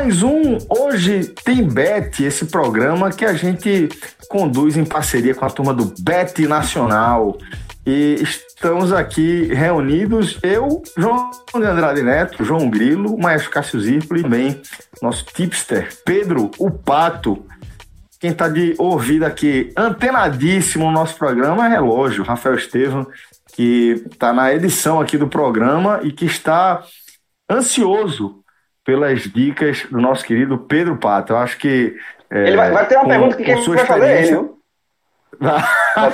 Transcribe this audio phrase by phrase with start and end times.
[0.00, 3.90] Mais um Hoje Tem Bet, esse programa que a gente
[4.30, 7.36] conduz em parceria com a turma do Bet Nacional.
[7.84, 14.22] E estamos aqui reunidos, eu, João de Andrade Neto, João Grilo, Maestro Cássio Zirpolo e
[14.22, 14.62] também
[15.02, 17.44] nosso tipster, Pedro o Pato.
[18.18, 23.06] Quem está de ouvido aqui, antenadíssimo no nosso programa, é Relógio, Rafael Estevam,
[23.54, 26.82] que está na edição aqui do programa e que está
[27.50, 28.39] ansioso
[28.84, 31.32] pelas dicas do nosso querido Pedro Pato.
[31.32, 31.96] Eu acho que.
[32.30, 34.60] É, ele vai, vai, ter uma com, pergunta que quem vai fazer ele, viu?
[35.40, 36.10] Vai,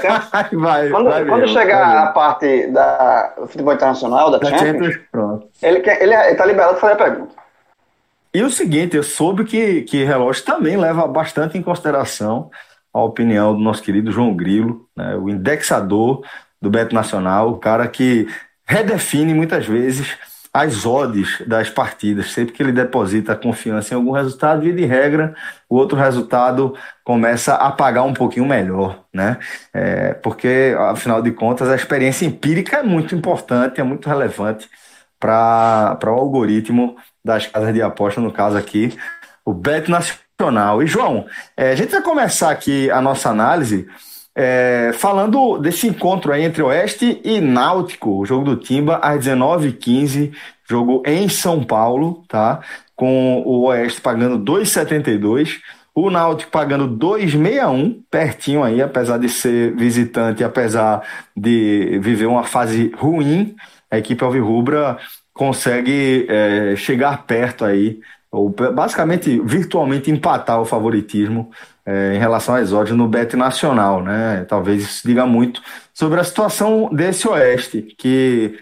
[0.52, 5.44] vai, quando, vai quando chegar a parte da futebol internacional, da, da Champions, Champions.
[5.60, 7.34] Ele, quer, ele, ele tá liberado para fazer a pergunta.
[8.32, 12.50] E o seguinte, eu soube que, que relógio também leva bastante em consideração
[12.92, 16.24] a opinião do nosso querido João Grilo, né, o indexador
[16.60, 18.28] do Beto Nacional, o cara que
[18.66, 20.16] redefine muitas vezes
[20.56, 22.32] as odds das partidas.
[22.32, 25.34] Sempre que ele deposita confiança em algum resultado, e de regra,
[25.68, 29.36] o outro resultado começa a pagar um pouquinho melhor, né?
[29.74, 34.66] É, porque, afinal de contas, a experiência empírica é muito importante, é muito relevante
[35.20, 38.96] para o algoritmo das casas de aposta, no caso aqui,
[39.44, 40.82] o Bet Nacional.
[40.82, 43.86] E, João, é, a gente vai começar aqui a nossa análise
[44.38, 50.30] é, falando desse encontro aí entre Oeste e Náutico, o jogo do Timba às 19h15,
[50.68, 52.60] jogo em São Paulo, tá?
[52.94, 55.56] Com o Oeste pagando 2,72,
[55.94, 61.00] o Náutico pagando 2,61, pertinho aí, apesar de ser visitante, apesar
[61.34, 63.56] de viver uma fase ruim,
[63.90, 64.98] a equipe Alvirrubra
[65.32, 71.50] consegue é, chegar perto aí, ou basicamente virtualmente empatar o favoritismo
[71.86, 74.44] é, em relação às odds no bet nacional, né?
[74.48, 75.62] Talvez isso diga muito
[75.94, 78.58] sobre a situação desse Oeste, que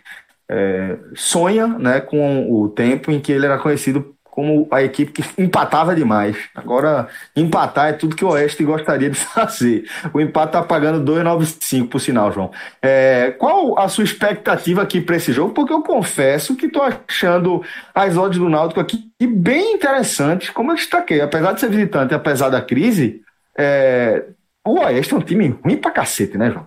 [0.49, 5.41] é, sonha né, com o tempo em que ele era conhecido como a equipe que
[5.41, 6.37] empatava demais.
[6.57, 7.07] Agora,
[7.37, 9.89] empatar é tudo que o Oeste gostaria de fazer.
[10.13, 12.51] O empate está pagando 2,95 por sinal, João.
[12.83, 15.55] É, qual a sua expectativa aqui para esse jogo?
[15.55, 17.63] Porque eu confesso que estou achando
[17.95, 21.21] as odds do Náutico aqui bem interessantes, como eu destaquei.
[21.21, 23.23] Apesar de ser visitante, apesar da crise,
[23.57, 24.25] é,
[24.67, 26.67] o Oeste é um time ruim pra cacete, né, João?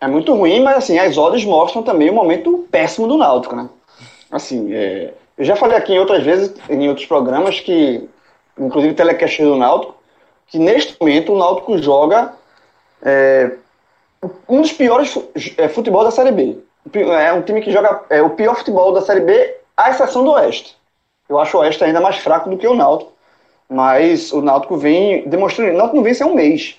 [0.00, 3.68] É muito ruim, mas assim, as odds mostram também o momento péssimo do Náutico, né?
[4.30, 8.08] Assim, é, eu já falei aqui em outras vezes, em outros programas, que,
[8.58, 9.94] inclusive telecast do Náutico,
[10.48, 12.32] que neste momento o Náutico joga
[13.02, 13.52] é,
[14.48, 15.16] um dos piores
[15.56, 16.58] é, futebol da Série B.
[16.92, 20.32] É um time que joga é, o pior futebol da Série B, à exceção do
[20.32, 20.76] Oeste.
[21.28, 23.12] Eu acho o Oeste ainda mais fraco do que o Náutico,
[23.68, 25.72] mas o Náutico vem demonstrando.
[25.72, 26.76] O Náutico não vence há um mês.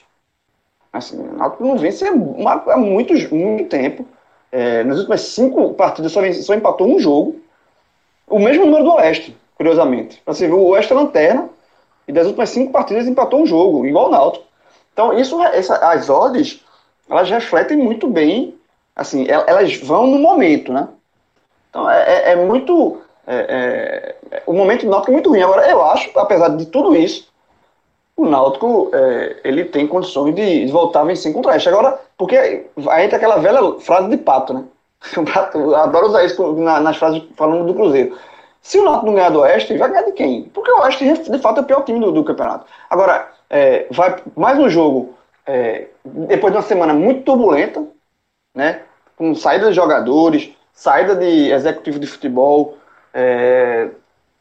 [0.91, 4.05] Assim, o Náutico não vence há, muito, muito tempo.
[4.51, 7.38] É, nas últimas cinco partidas só, só empatou um jogo
[8.29, 10.21] o mesmo número do Oeste, curiosamente.
[10.25, 11.49] Você ver, o Oeste é lanterna,
[12.07, 14.45] e das últimas cinco partidas empatou um jogo, igual o Náutico.
[14.93, 16.63] Então, isso, essa, as odds,
[17.09, 18.55] elas refletem muito bem,
[18.95, 20.87] assim, elas vão no momento, né?
[21.69, 23.01] Então, é, é, é muito...
[23.27, 25.41] É, é, o momento do Náutico é muito ruim.
[25.41, 27.29] Agora, eu acho, apesar de tudo isso,
[28.17, 31.69] o Náutico, é, ele tem condições de voltar a vencer contra o Oeste.
[31.69, 34.63] Agora, porque aí entra aquela velha frase de pato, né?
[35.53, 38.17] Eu adoro usar isso nas frases falando do Cruzeiro.
[38.61, 40.43] Se o Náutico não ganhar do Oeste, vai ganhar de quem?
[40.43, 42.65] Porque o Oeste, de fato, é o pior time do, do campeonato.
[42.89, 45.15] Agora, é, vai mais um jogo,
[45.45, 47.85] é, depois de uma semana muito turbulenta,
[48.53, 48.81] né?
[49.17, 52.77] Com saída de jogadores, saída de executivo de futebol,
[53.13, 53.89] é,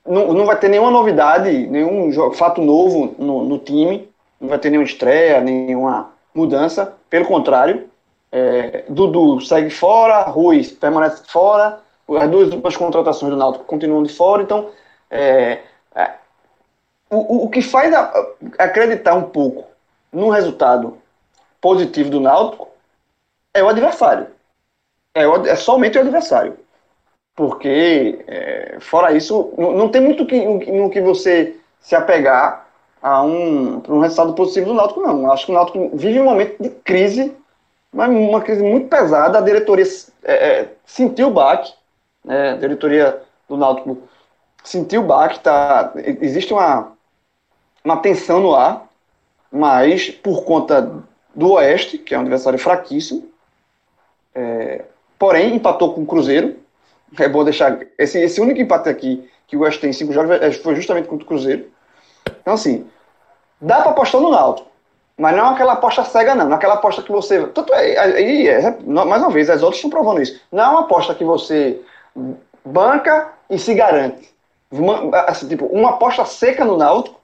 [0.07, 4.09] não, não vai ter nenhuma novidade, nenhum fato novo no, no time,
[4.41, 6.95] não vai ter nenhuma estreia, nenhuma mudança.
[7.09, 7.88] Pelo contrário,
[8.31, 11.81] é, Dudu segue fora, Ruiz permanece fora,
[12.17, 14.71] as duas últimas contratações do Náutico continuam de fora, então
[15.11, 15.61] é,
[15.95, 16.13] é,
[17.11, 18.13] o, o que faz a,
[18.59, 19.65] acreditar um pouco
[20.13, 20.99] no resultado
[21.61, 22.69] positivo do Náutico
[23.53, 24.29] é o adversário.
[25.15, 26.57] É, é somente o adversário.
[27.35, 32.67] porque, é, fora isso, não, não, tem muito que, no que você se apegar
[33.01, 35.31] a um, um resultado positivo do Náutico, não.
[35.31, 37.33] Acho que o Náutico vive um momento de crise,
[37.99, 39.39] mas uma crise muito pesada.
[39.39, 39.85] A diretoria
[40.23, 41.75] é, é, sentiu o baque,
[42.25, 42.53] né?
[42.53, 43.99] a diretoria do Náutico
[44.63, 46.93] sentiu o baque, tá, existe uma,
[47.83, 48.87] uma tensão no ar,
[49.51, 51.03] mas por conta
[51.35, 53.29] do Oeste, que é um adversário fraquíssimo,
[54.33, 54.85] é,
[55.19, 56.57] porém empatou com o Cruzeiro,
[57.19, 57.81] é bom deixar.
[57.99, 61.25] Esse, esse único empate aqui que o West tem cinco jogos é, foi justamente contra
[61.25, 61.69] o Cruzeiro.
[62.41, 62.87] Então, assim,
[63.61, 64.71] dá para apostar no Náutico.
[65.19, 66.49] Mas não é aquela aposta cega, não.
[66.49, 67.47] Não é aposta que você.
[67.49, 70.41] Tanto é, aí, é, mais uma vez, as outras estão provando isso.
[70.53, 71.81] Não é uma aposta que você
[72.65, 74.33] banca e se garante.
[74.71, 77.19] Uma, assim, tipo, uma aposta seca no Náutico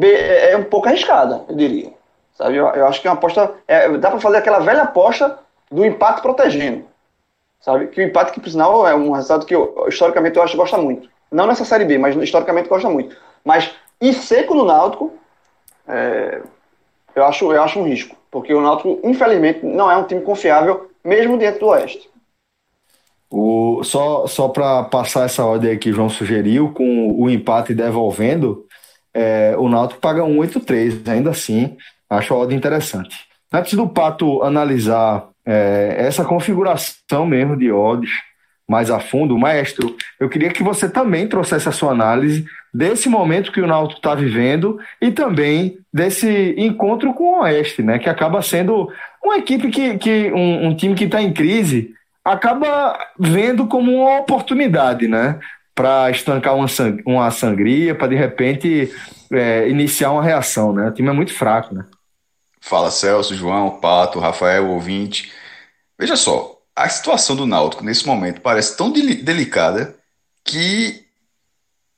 [0.00, 1.92] é, é um pouco arriscada, eu diria.
[2.34, 2.56] Sabe?
[2.56, 3.52] Eu, eu acho que é uma aposta.
[3.66, 5.38] É, dá para fazer aquela velha aposta
[5.70, 6.84] do empate protegendo
[7.60, 7.88] sabe?
[7.88, 10.58] Que o empate, que por sinal é um resultado que eu, historicamente eu acho que
[10.58, 11.08] gosta muito.
[11.30, 13.16] Não nessa Série B, mas historicamente gosta muito.
[13.44, 13.70] Mas
[14.00, 15.12] ir seco no Náutico,
[15.86, 16.40] é,
[17.18, 18.16] eu, acho, eu acho um risco.
[18.30, 22.08] Porque o Náutico, infelizmente, não é um time confiável, mesmo dentro do Oeste.
[23.30, 27.74] O, só só para passar essa ordem aí que o João sugeriu, com o empate
[27.74, 28.66] devolvendo,
[29.12, 31.08] é, o Náutico paga 1,83.
[31.08, 31.76] Ainda assim,
[32.08, 33.16] acho a ordem interessante.
[33.52, 38.10] Antes do Pato analisar é, essa configuração mesmo de odds
[38.68, 43.52] mais a fundo, maestro, eu queria que você também trouxesse a sua análise desse momento
[43.52, 47.98] que o Náutico está vivendo e também desse encontro com o Oeste, né?
[47.98, 48.90] Que acaba sendo
[49.22, 51.94] uma equipe que, que um, um time que está em crise
[52.24, 55.38] acaba vendo como uma oportunidade, né?
[55.74, 58.92] Para estancar uma, sang uma sangria, para de repente
[59.32, 60.88] é, iniciar uma reação, né?
[60.88, 61.84] O time é muito fraco, né?
[62.60, 65.32] Fala Celso, João, Pato, Rafael, ouvinte.
[65.98, 69.96] Veja só, a situação do Náutico nesse momento parece tão delicada
[70.44, 71.07] que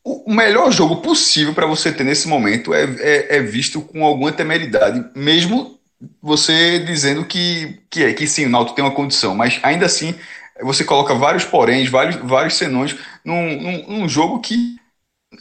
[0.05, 4.33] o melhor jogo possível para você ter nesse momento é, é, é, visto com alguma
[4.33, 5.79] temeridade, mesmo
[6.23, 10.15] você dizendo que, que é que sim, o Náutico tem uma condição, mas ainda assim
[10.63, 14.77] você coloca vários poréns, vários, vários senões num, num, num jogo que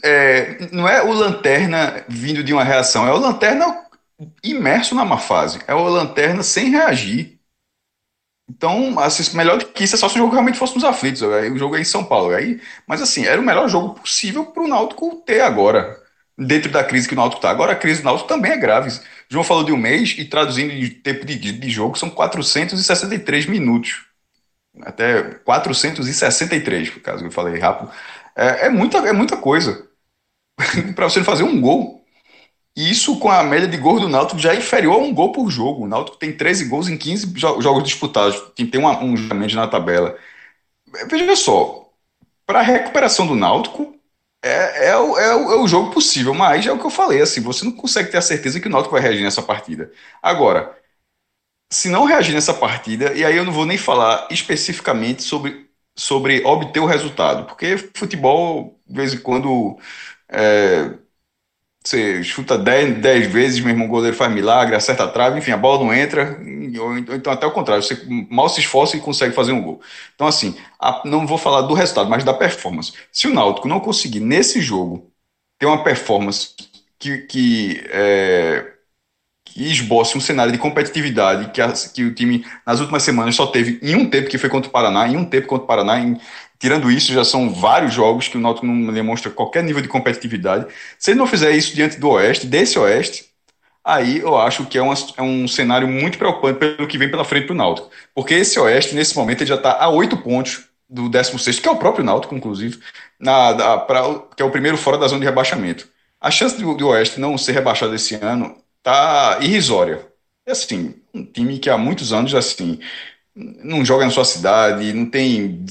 [0.04, 3.86] é, não é o Lanterna vindo de uma reação, é o Lanterna
[4.44, 7.39] imerso na má fase, é o Lanterna sem reagir.
[8.50, 11.22] Então, assim, melhor do que isso é só se o jogo realmente fosse nos aflitos.
[11.22, 12.34] Aí, o jogo é em São Paulo.
[12.34, 15.98] Aí, mas assim, era o melhor jogo possível para o Náutico ter agora.
[16.36, 17.50] Dentro da crise que o Náutico está.
[17.50, 18.90] Agora a crise do Náutico também é grave.
[18.90, 23.46] O João falou de um mês e traduzindo de tempo de, de jogo são 463
[23.46, 24.06] minutos.
[24.82, 27.90] Até 463, por caso eu falei rápido.
[28.36, 29.86] É, é muita, é muita coisa.
[30.94, 31.99] para você fazer um gol.
[32.76, 35.50] Isso com a média de gols do Náutico já é inferior a um gol por
[35.50, 35.84] jogo.
[35.84, 38.40] O Náutico tem 13 gols em 15 jogos disputados.
[38.54, 40.16] Tem, tem uma, um julgamento na tabela.
[41.08, 41.90] Veja só,
[42.46, 43.94] para a recuperação do Náutico,
[44.42, 47.20] é, é, o, é, o, é, o, jogo possível, mas é o que eu falei,
[47.20, 49.92] assim, você não consegue ter a certeza que o Náutico vai reagir nessa partida.
[50.22, 50.76] Agora,
[51.70, 56.42] se não reagir nessa partida, e aí eu não vou nem falar especificamente sobre, sobre
[56.44, 59.78] obter o resultado, porque futebol, de vez em quando,
[60.28, 60.94] é,
[61.82, 65.50] você chuta 10, 10 vezes, meu irmão, o goleiro faz milagre, acerta a trave, enfim,
[65.50, 66.38] a bola não entra,
[66.78, 67.98] ou então até o contrário, você
[68.30, 69.80] mal se esforça e consegue fazer um gol.
[70.14, 72.92] Então, assim, a, não vou falar do resultado, mas da performance.
[73.10, 75.10] Se o Náutico não conseguir, nesse jogo,
[75.58, 76.54] ter uma performance
[76.98, 78.72] que, que, é,
[79.44, 83.46] que esboce um cenário de competitividade que, a, que o time, nas últimas semanas, só
[83.46, 85.98] teve em um tempo, que foi contra o Paraná, em um tempo contra o Paraná,
[85.98, 86.20] em,
[86.60, 90.66] Tirando isso, já são vários jogos que o Náutico não demonstra qualquer nível de competitividade.
[90.98, 93.24] Se ele não fizer isso diante do Oeste, desse Oeste,
[93.82, 97.46] aí eu acho que é, é um cenário muito preocupante pelo que vem pela frente
[97.46, 97.90] para o Náutico.
[98.14, 101.70] Porque esse Oeste, nesse momento, ele já está a oito pontos do 16, que é
[101.70, 102.78] o próprio Náutico, inclusive,
[103.18, 104.02] na, da, pra,
[104.36, 105.88] que é o primeiro fora da zona de rebaixamento.
[106.20, 110.06] A chance do, do Oeste não ser rebaixado esse ano tá irrisória.
[110.46, 112.78] É assim, um time que há muitos anos assim
[113.34, 115.64] não joga na sua cidade, não tem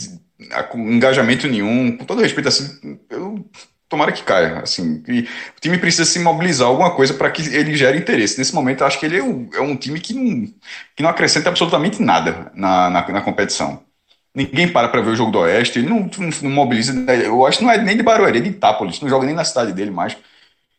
[0.75, 3.45] engajamento nenhum, com todo respeito, assim, eu,
[3.89, 7.75] tomara que caia, assim, e o time precisa se mobilizar alguma coisa para que ele
[7.75, 8.37] gere interesse.
[8.37, 10.45] Nesse momento, acho que ele é um, é um time que não,
[10.95, 13.83] que não acrescenta absolutamente nada na, na, na competição.
[14.33, 16.93] Ninguém para para ver o jogo do Oeste, ele não, não, não mobiliza.
[17.11, 19.43] Eu acho que não é nem de Barueri, é de Itápolis, não joga nem na
[19.43, 20.15] cidade dele mais.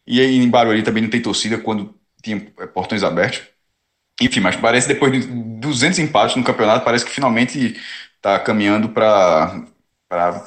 [0.06, 3.42] E aí em Barueri também não tem torcida quando tinha é, portões abertos.
[4.20, 7.76] Enfim, mas parece depois de 200 empates no campeonato, parece que finalmente
[8.20, 9.64] está caminhando para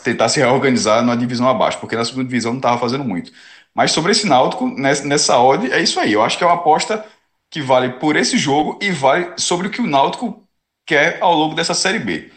[0.04, 3.32] tentar se reorganizar na divisão abaixo, porque na segunda divisão não estava fazendo muito.
[3.74, 6.14] Mas sobre esse Náutico, nessa, nessa odd, é isso aí.
[6.14, 7.06] Eu acho que é uma aposta
[7.50, 10.44] que vale por esse jogo e vale sobre o que o Náutico
[10.86, 12.32] quer ao longo dessa Série B.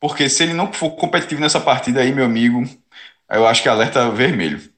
[0.00, 2.64] porque se ele não for competitivo nessa partida aí, meu amigo,
[3.30, 4.71] eu acho que é alerta vermelho.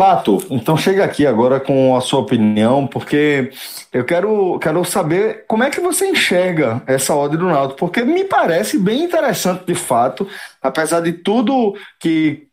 [0.00, 3.50] Pato, então chega aqui agora com a sua opinião, porque
[3.92, 8.24] eu quero, quero saber como é que você enxerga essa odd do Náutico, porque me
[8.24, 10.26] parece bem interessante de fato,
[10.62, 12.46] apesar de tudo que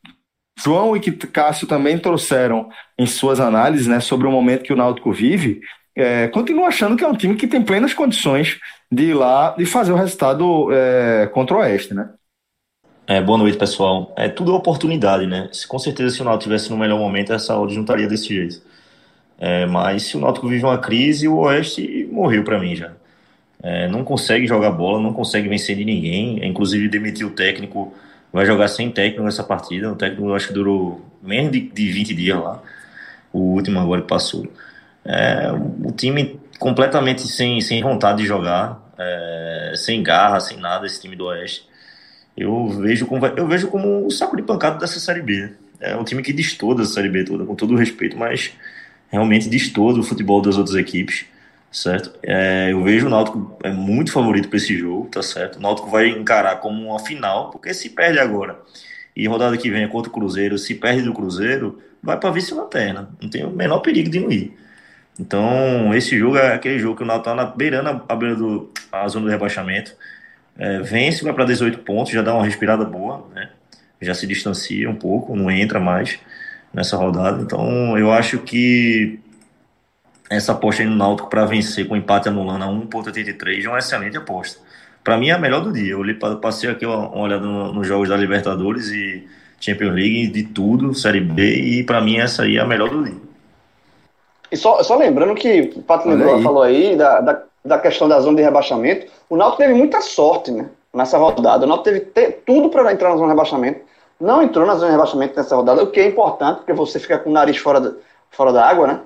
[0.59, 2.67] João e que Cássio também trouxeram
[2.99, 5.61] em suas análises né, sobre o momento que o Náutico vive,
[5.95, 8.59] é, continuo achando que é um time que tem plenas condições
[8.91, 12.09] de ir lá e fazer o resultado é, contra o Oeste, né?
[13.09, 14.13] É, boa noite, pessoal.
[14.17, 15.47] É tudo oportunidade, né?
[15.53, 18.27] Se, com certeza, se o Náutico tivesse no melhor momento, essa odd não estaria desse
[18.27, 18.61] jeito.
[19.39, 22.91] É, mas se o Náutico vive uma crise, o Oeste morreu para mim já.
[23.63, 26.45] É, não consegue jogar bola, não consegue vencer de ninguém.
[26.45, 27.93] Inclusive, demitiu o técnico,
[28.31, 29.89] vai jogar sem técnico nessa partida.
[29.89, 32.61] O técnico acho que durou menos de, de 20 dias lá.
[33.31, 34.45] O último agora que passou.
[35.05, 35.49] É,
[35.81, 41.15] o time completamente sem, sem vontade de jogar, é, sem garra, sem nada, esse time
[41.15, 41.66] do Oeste
[42.37, 45.49] eu vejo como, eu vejo como o saco de pancada dessa Série B.
[45.79, 48.53] É um time que destoa a Série B toda, com todo o respeito, mas
[49.09, 51.25] realmente destoa o futebol das outras equipes,
[51.71, 52.11] certo?
[52.21, 55.57] É, eu vejo o Náutico é muito favorito para esse jogo, tá certo?
[55.57, 58.59] O Náutico vai encarar como uma final, porque se perde agora
[59.15, 63.09] e rodada que vem é contra o Cruzeiro, se perde do Cruzeiro, vai para vice-lanterna.
[63.19, 64.55] Não tem o menor perigo de não ir.
[65.19, 68.69] Então, esse jogo é aquele jogo que o Náutico tá na beirando a beira do
[68.91, 69.95] a zona do rebaixamento
[70.57, 73.49] é, vence, vai para 18 pontos, já dá uma respirada boa, né?
[74.01, 76.19] já se distancia um pouco, não entra mais
[76.73, 77.41] nessa rodada.
[77.41, 79.19] Então eu acho que
[80.29, 84.17] essa aposta aí no Náutico para vencer com empate anulando a 1,83 é uma excelente
[84.17, 84.59] aposta.
[85.03, 85.93] Para mim é a melhor do dia.
[85.93, 89.25] Eu passei aqui uma, olhada nos jogos da Libertadores e
[89.59, 93.03] Champions League, de tudo, Série B, e para mim essa aí é a melhor do
[93.03, 93.15] dia.
[94.51, 96.09] E só, só lembrando que o Pato
[96.43, 100.51] falou aí da, da da questão da zona de rebaixamento, o Náutico teve muita sorte
[100.51, 101.65] né, nessa rodada.
[101.65, 103.81] O Náutico teve te, tudo para entrar na zona de rebaixamento.
[104.19, 107.19] Não entrou na zona de rebaixamento nessa rodada, o que é importante, porque você fica
[107.19, 107.91] com o nariz fora da,
[108.31, 108.99] fora da água, né?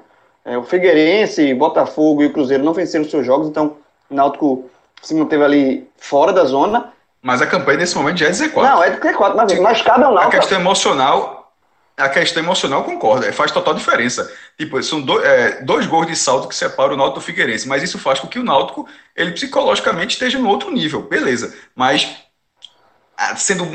[0.44, 3.76] É, o Figueirense, Botafogo e o Cruzeiro não venceram seus jogos, então
[4.10, 4.70] o Náutico
[5.02, 6.92] se manteve ali fora da zona.
[7.22, 8.56] Mas a campanha nesse momento já é Z4.
[8.56, 10.36] Não, é Z4, mas, mas cabe ao Náutico.
[10.36, 11.41] A questão emocional
[11.98, 14.32] a questão emocional concorda, faz total diferença.
[14.58, 17.84] Tipo, são dois, é, dois gols de salto que separam o Náutico do Figueirense, mas
[17.84, 21.56] isso faz com que o Náutico, ele psicologicamente esteja no outro nível, beleza.
[21.76, 22.18] Mas,
[23.36, 23.66] sendo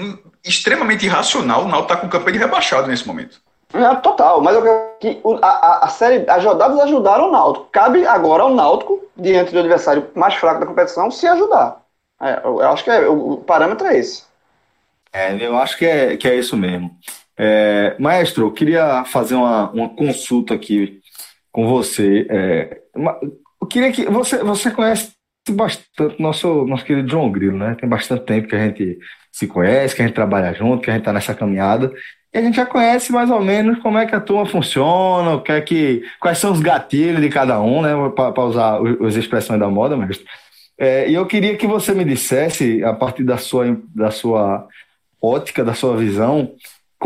[0.45, 3.41] extremamente irracional, o Náutico está com campanha de rebaixado nesse momento.
[3.75, 4.63] É, total, mas eu
[5.01, 7.69] que a, a, a, série, as rodadas ajudaram o Náutico.
[7.71, 11.83] Cabe agora ao Náutico, diante do adversário mais fraco da competição, se ajudar.
[12.21, 14.25] É, eu, eu, acho que é, o, o parâmetro é esse.
[15.13, 16.97] É, eu acho que é, que é isso mesmo.
[17.39, 21.01] É, maestro, eu queria fazer uma, uma consulta aqui
[21.53, 22.27] com você.
[22.31, 22.81] É,
[23.61, 25.13] eu queria que você, você conhece
[25.51, 27.77] bastante nosso, nosso querido João Grilo, né?
[27.79, 28.99] Tem bastante tempo que a gente
[29.31, 31.93] se conhece, que a gente trabalha junto, que a gente está nessa caminhada.
[32.33, 35.43] E a gente já conhece mais ou menos como é que a turma funciona, o
[35.43, 37.91] que é que, quais são os gatilhos de cada um, né?
[38.15, 40.27] Para usar as expressões da moda, mestre.
[40.79, 43.65] É, e eu queria que você me dissesse, a partir da sua,
[43.95, 44.67] da sua
[45.23, 46.53] ótica, da sua visão,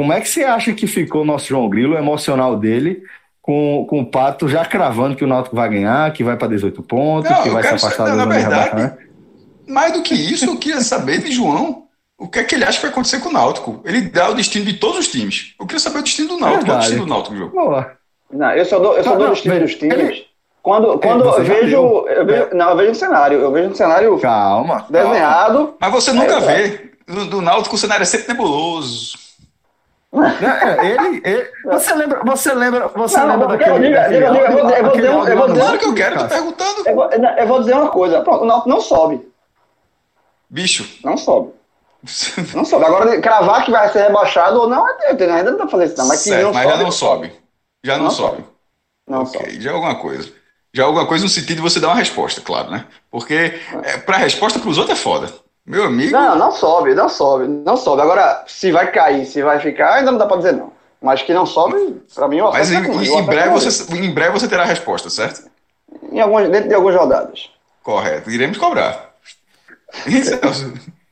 [0.01, 3.03] como é que você acha que ficou o nosso João Grilo, o emocional dele,
[3.43, 6.83] com, com o Pato já cravando que o Náutico vai ganhar, que vai para 18
[6.85, 8.95] pontos, não, que vai se afastar do Na verdade,
[9.69, 11.85] mais do que isso, eu queria saber de João
[12.19, 13.83] o que é que ele acha que vai acontecer com o Náutico.
[13.85, 15.55] Ele dá o destino de todos os times.
[15.61, 16.65] Eu queria saber o destino do Náutico.
[16.65, 17.51] Qual é o destino do Náutico, João?
[17.51, 17.93] Boa.
[18.33, 19.99] Não, eu só dou, eu só dou o destino dos times.
[19.99, 20.27] Ele...
[20.63, 22.55] Quando, quando eu vejo, eu vejo.
[22.55, 23.39] Não, eu vejo um cenário.
[23.39, 25.59] Eu vejo um cenário calma, desenhado.
[25.59, 25.75] Calma.
[25.79, 26.91] Mas você nunca vê.
[27.07, 29.30] Do, do Náutico o cenário é sempre nebuloso.
[30.13, 34.53] É, ele, ele, você lembra, você lembra, você não, lembra daquele, diga, diga, diga, eu
[34.53, 36.89] vou, eu vou dizer, eu vou dizer, que eu quero, tô perguntando.
[36.89, 39.31] Eu vou, eu vou dizer uma coisa, pronto, não, não sobe.
[40.49, 40.99] Bicho.
[41.05, 41.53] Não sobe.
[42.55, 42.87] Não sobe.
[42.87, 46.09] Agora, cravar que vai ser rebaixado ou não, ainda não dá pra fazer isso, não.
[46.09, 47.33] Mas, certo, não mas sobe, já não sobe.
[47.85, 48.37] Já não, não sobe.
[48.37, 48.49] sobe.
[49.07, 49.61] Não okay, sobe.
[49.61, 50.33] Já é alguma coisa.
[50.73, 52.87] Já é alguma coisa no sentido de você dar uma resposta, claro, né?
[53.11, 55.31] Porque é, pra resposta pros outros é foda.
[55.67, 56.13] Meu amigo.
[56.13, 58.03] Não, não sobe, não sobe, não sobe.
[58.03, 60.73] Agora, se vai cair, se vai ficar, ainda não dá pra dizer não.
[61.01, 64.33] Mas que não sobe, para mim, o Mas em, em, em breve você, em breve
[64.33, 65.49] você terá a resposta, certo?
[66.13, 67.51] Em algumas, dentro de algumas rodadas.
[67.83, 68.31] Correto.
[68.31, 69.11] Iremos cobrar.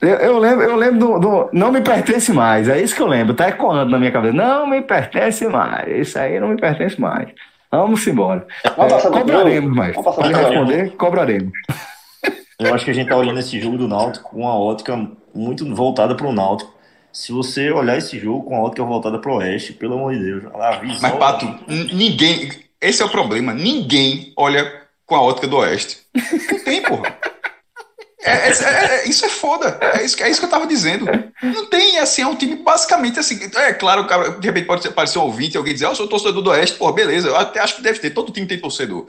[0.01, 2.69] eu, eu, lembro, eu lembro do, do, Não me pertence mais.
[2.69, 3.35] É isso que eu lembro.
[3.35, 4.35] Tá ecoando na minha cabeça.
[4.35, 5.89] Não me pertence mais.
[5.89, 7.29] Isso aí não me pertence mais.
[7.71, 8.47] Vamos embora.
[8.77, 9.97] Vamos é, cobraremos mais.
[9.97, 11.53] Para responder, cobraremos.
[12.59, 15.73] Eu acho que a gente tá olhando esse jogo do Náutico com uma ótica muito
[15.75, 16.79] voltada para o Náutico
[17.13, 20.23] se você olhar esse jogo com a ótica voltada para o Oeste, pelo amor de
[20.23, 21.01] Deus, a visão...
[21.03, 22.51] Mas, Pato, ninguém...
[22.81, 23.53] Esse é o problema.
[23.53, 25.99] Ninguém olha com a ótica do Oeste.
[26.15, 27.19] Não tem, porra.
[28.23, 29.79] É, é, é, é, isso é foda.
[29.81, 31.07] É isso, é isso que eu tava dizendo.
[31.43, 33.39] Não tem, assim, é um time basicamente assim.
[33.57, 36.07] É claro, cara, de repente pode aparecer um ouvinte e alguém dizer, ah, eu sou
[36.07, 37.29] torcedor do Oeste, pô, beleza.
[37.29, 39.09] Eu até acho que deve ter, todo time tem torcedor.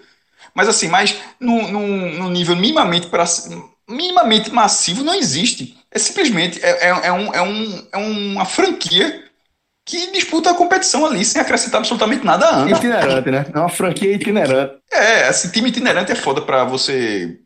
[0.53, 3.25] Mas assim, mas no nível minimamente, pra,
[3.89, 5.75] minimamente massivo não existe.
[5.91, 9.23] É simplesmente é, é, é, um, é, um, é uma franquia
[9.85, 12.69] que disputa a competição ali sem acrescentar absolutamente nada a ano.
[12.69, 13.45] Itinerante, né?
[13.51, 14.75] É uma franquia itinerante.
[14.91, 17.39] É, esse time itinerante é foda para você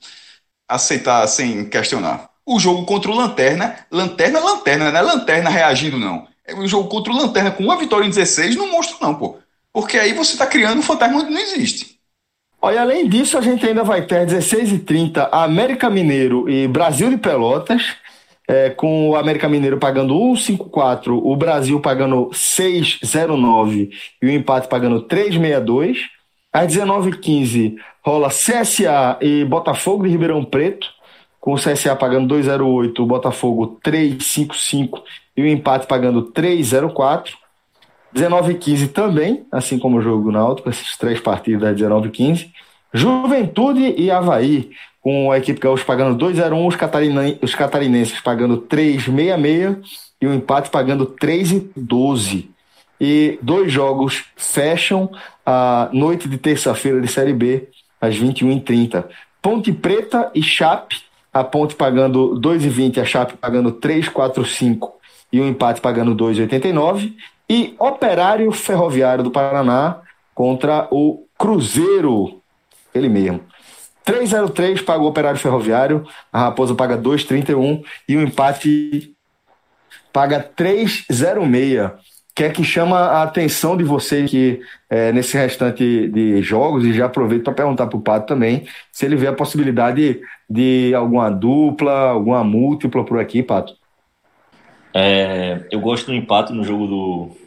[0.67, 2.29] aceitar sem questionar.
[2.45, 6.27] O jogo contra o Lanterna, Lanterna, Lanterna, não é Lanterna reagindo, não.
[6.45, 9.37] É o jogo contra o Lanterna com uma vitória em 16 não mostra, não, pô.
[9.71, 11.97] Porque aí você tá criando um fantasma onde não existe.
[12.65, 17.09] Olha, além disso, a gente ainda vai ter 16 e 30 América Mineiro e Brasil
[17.09, 17.97] de Pelotas,
[18.47, 23.89] é, com o América Mineiro pagando 1,54, o Brasil pagando 6,09
[24.21, 25.97] e o empate pagando 3,62.
[26.53, 30.87] Às 19h15 rola CSA e Botafogo de Ribeirão Preto,
[31.41, 35.03] com o CSA pagando 2,08, o Botafogo 3,55
[35.35, 37.42] e o empate pagando 3,04.
[38.13, 42.11] 19 e 15 também, assim como o jogo Náutico, esses três partidos da 19 e
[42.11, 42.51] 15.
[42.93, 44.69] Juventude e Havaí,
[45.01, 47.39] com a equipe gaúcha pagando 2,01, os, catarine...
[47.41, 49.79] os catarinenses pagando 3,66
[50.21, 52.47] e o empate pagando 3,12.
[53.01, 55.09] E dois jogos fecham
[55.45, 57.67] a noite de terça-feira de Série B,
[57.99, 59.05] às 21h30.
[59.41, 61.01] Ponte Preta e Chape,
[61.33, 64.91] a Ponte pagando 2,20, a Chape pagando 3,45
[65.33, 67.13] e o empate pagando 2,89
[67.53, 70.01] e Operário Ferroviário do Paraná
[70.33, 72.41] contra o Cruzeiro,
[72.95, 73.41] ele mesmo.
[74.03, 79.15] 303 paga o Operário Ferroviário, a Raposa paga 2,31 e o empate
[80.11, 81.93] paga 3,06.
[82.35, 86.91] Que é que chama a atenção de vocês que é, nesse restante de jogos, e
[86.91, 90.19] já aproveito para perguntar para o Pato também, se ele vê a possibilidade
[90.49, 93.75] de alguma dupla, alguma múltipla por aqui, Pato.
[94.91, 97.42] É, eu gosto do empate no jogo do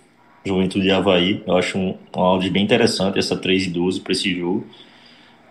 [0.47, 1.43] Juventude de Havaí.
[1.47, 4.67] Eu acho um, um áudio bem interessante, essa 3 e 12 para esse jogo.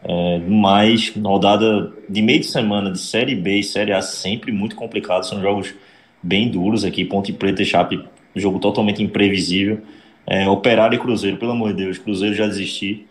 [0.03, 4.75] É, mas, rodada de meio de semana de Série B e Série A sempre muito
[4.75, 5.25] complicado.
[5.25, 5.73] São jogos
[6.21, 7.03] bem duros aqui.
[7.03, 8.03] Ponte Preta e Chape,
[8.35, 9.81] jogo totalmente imprevisível.
[10.27, 13.07] É, Operário e Cruzeiro, pelo amor de Deus, Cruzeiro já desisti.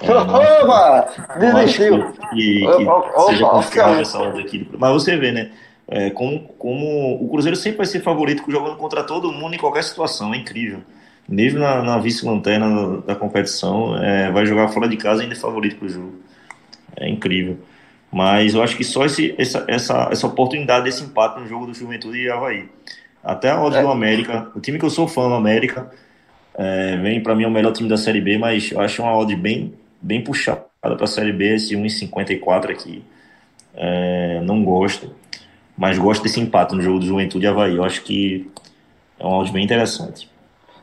[0.00, 1.08] É, Opa!
[1.38, 2.12] Desistiu!
[2.30, 4.68] Que, que, seja confiável essa ordem aqui.
[4.78, 5.50] Mas você vê, né?
[5.90, 9.82] É, como, como o Cruzeiro sempre vai ser favorito jogando contra todo mundo em qualquer
[9.82, 10.80] situação, é incrível.
[11.28, 15.38] Mesmo na, na vice-lanterna da competição, é, vai jogar fora de casa e ainda é
[15.38, 16.14] favorito para o jogo.
[16.96, 17.58] É incrível.
[18.10, 21.74] Mas eu acho que só esse, essa, essa, essa oportunidade desse empate no jogo do
[21.74, 22.68] Juventude e Havaí.
[23.22, 23.82] Até a odd é.
[23.82, 25.90] do América, o time que eu sou fã do América,
[26.54, 29.14] é, vem para mim é o melhor time da Série B, mas eu acho uma
[29.14, 33.04] odd bem, bem puxada para a Série B, esse 1,54 aqui.
[33.74, 35.14] É, não gosto
[35.78, 37.76] mas gosto desse empate no jogo do Juventude e Havaí.
[37.76, 38.50] Eu acho que
[39.16, 40.28] é um áudio bem interessante.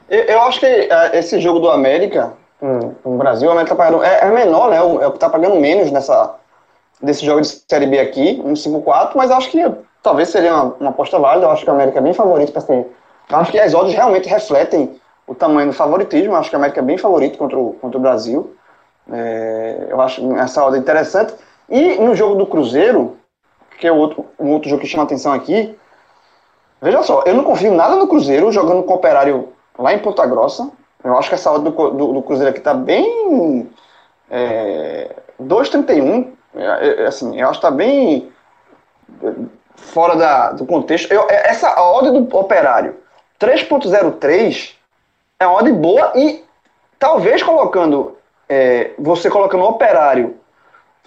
[0.09, 3.83] Eu, eu acho que uh, esse jogo do América, no, no Brasil, o América tá
[3.83, 4.77] pagando, é, é menor, né?
[4.77, 6.35] É o que tá pagando menos nessa,
[7.01, 9.63] desse jogo de Série B aqui, um 5-4, mas acho que
[10.01, 11.45] talvez seria uma, uma aposta válida.
[11.45, 12.87] Eu acho que o América é bem favorito para ser.
[13.29, 16.33] Eu acho que as odds realmente refletem o tamanho do favoritismo.
[16.33, 18.55] Eu acho que o América é bem favorito contra o, contra o Brasil.
[19.11, 21.33] É, eu acho essa odd interessante.
[21.69, 23.17] E no jogo do Cruzeiro,
[23.79, 25.75] que é outro, um outro jogo que chama atenção aqui.
[26.81, 30.25] Veja só, eu não confio nada no Cruzeiro jogando com o Operário lá em Ponta
[30.25, 30.69] Grossa.
[31.03, 33.69] Eu acho que essa odd do, do, do Cruzeiro aqui tá bem.
[34.29, 36.31] É, 2,31.
[36.55, 38.31] É, é, assim, eu acho que tá bem
[39.75, 41.11] fora da, do contexto.
[41.11, 42.97] Eu, é, essa odd do Operário
[43.39, 44.73] 3,03
[45.39, 46.43] é uma odd boa e
[46.97, 48.17] talvez colocando.
[48.47, 50.37] É, você colocando o Operário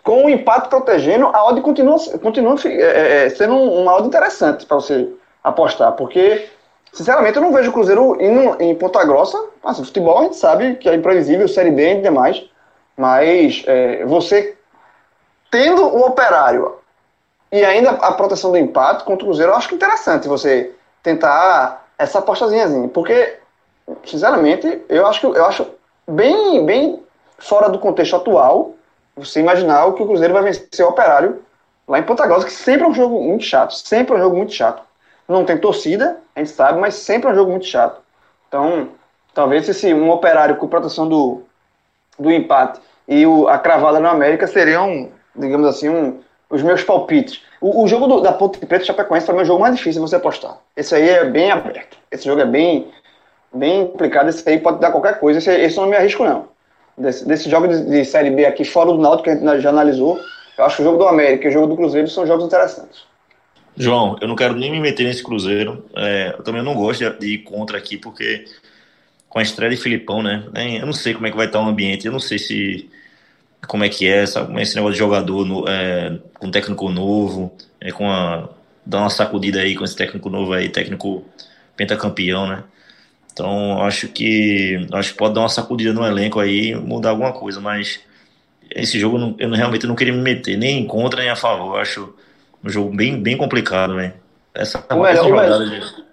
[0.03, 4.65] com o empate protegendo, a odd continua, continua é, é, é, sendo uma odd interessante
[4.65, 5.09] para você
[5.45, 6.49] apostar, porque,
[6.93, 9.43] sinceramente, eu não vejo o Cruzeiro indo em Ponta Grossa.
[9.65, 12.45] Assim, futebol a gente sabe que é imprevisível, Série B e demais,
[12.97, 14.57] mas é, você
[15.51, 16.77] tendo o operário
[17.51, 20.73] e ainda a proteção do empate contra o Cruzeiro, eu acho que é interessante você
[21.03, 23.39] tentar essa apostazinha, porque,
[24.05, 25.67] sinceramente, eu acho que eu acho
[26.07, 27.03] bem, bem
[27.39, 28.75] fora do contexto atual
[29.17, 31.43] você imaginar o que o Cruzeiro vai vencer o Operário
[31.87, 34.37] lá em Ponta Grossa, que sempre é um jogo muito chato, sempre é um jogo
[34.37, 34.83] muito chato.
[35.29, 38.01] Não tem torcida, a gente sabe, mas sempre é um jogo muito chato.
[38.49, 38.89] Então,
[39.35, 41.43] talvez esse um Operário com proteção do,
[42.19, 47.43] do empate e o, a cravada no América seriam, digamos assim, um, os meus palpites.
[47.61, 50.09] O, o jogo do, da Ponte Preta Chapecoense também é o jogo mais difícil de
[50.09, 50.59] você apostar.
[50.75, 51.99] Esse aí é bem aberto.
[52.11, 52.91] Esse jogo é bem,
[53.53, 54.29] bem complicado.
[54.29, 55.39] Esse aí pode dar qualquer coisa.
[55.39, 56.49] Esse, esse eu não me arrisco, não
[56.99, 59.71] desse, desse jogo de, de, Série B aqui, fora do Náutico que a gente já
[59.71, 60.19] analisou,
[60.57, 63.07] eu acho que o jogo do América e o jogo do Cruzeiro são jogos interessantes.
[63.79, 65.85] João, eu não quero nem me meter nesse Cruzeiro.
[65.97, 68.45] É, eu também não gosto de, ir contra aqui, porque
[69.29, 70.45] com a estreia de Filipão, né?
[70.81, 72.91] Eu não sei como é que vai estar o ambiente, eu não sei se
[73.67, 74.61] como é que é, sabe?
[74.63, 78.49] esse negócio de jogador no, é, com técnico novo, é, com a,
[78.85, 81.25] dar uma sacudida aí com esse técnico novo aí, técnico
[81.77, 82.65] pentacampeão, né?
[83.33, 87.61] Então acho que acho que pode dar uma sacudida no elenco aí, mudar alguma coisa,
[87.61, 88.01] mas
[88.71, 91.77] esse jogo não, eu realmente não queria me meter nem em contra nem a favor.
[91.77, 92.15] Eu acho
[92.65, 94.15] um jogo bem, bem complicado, velho.
[94.55, 96.05] Essa, o melhor, o melhor, de...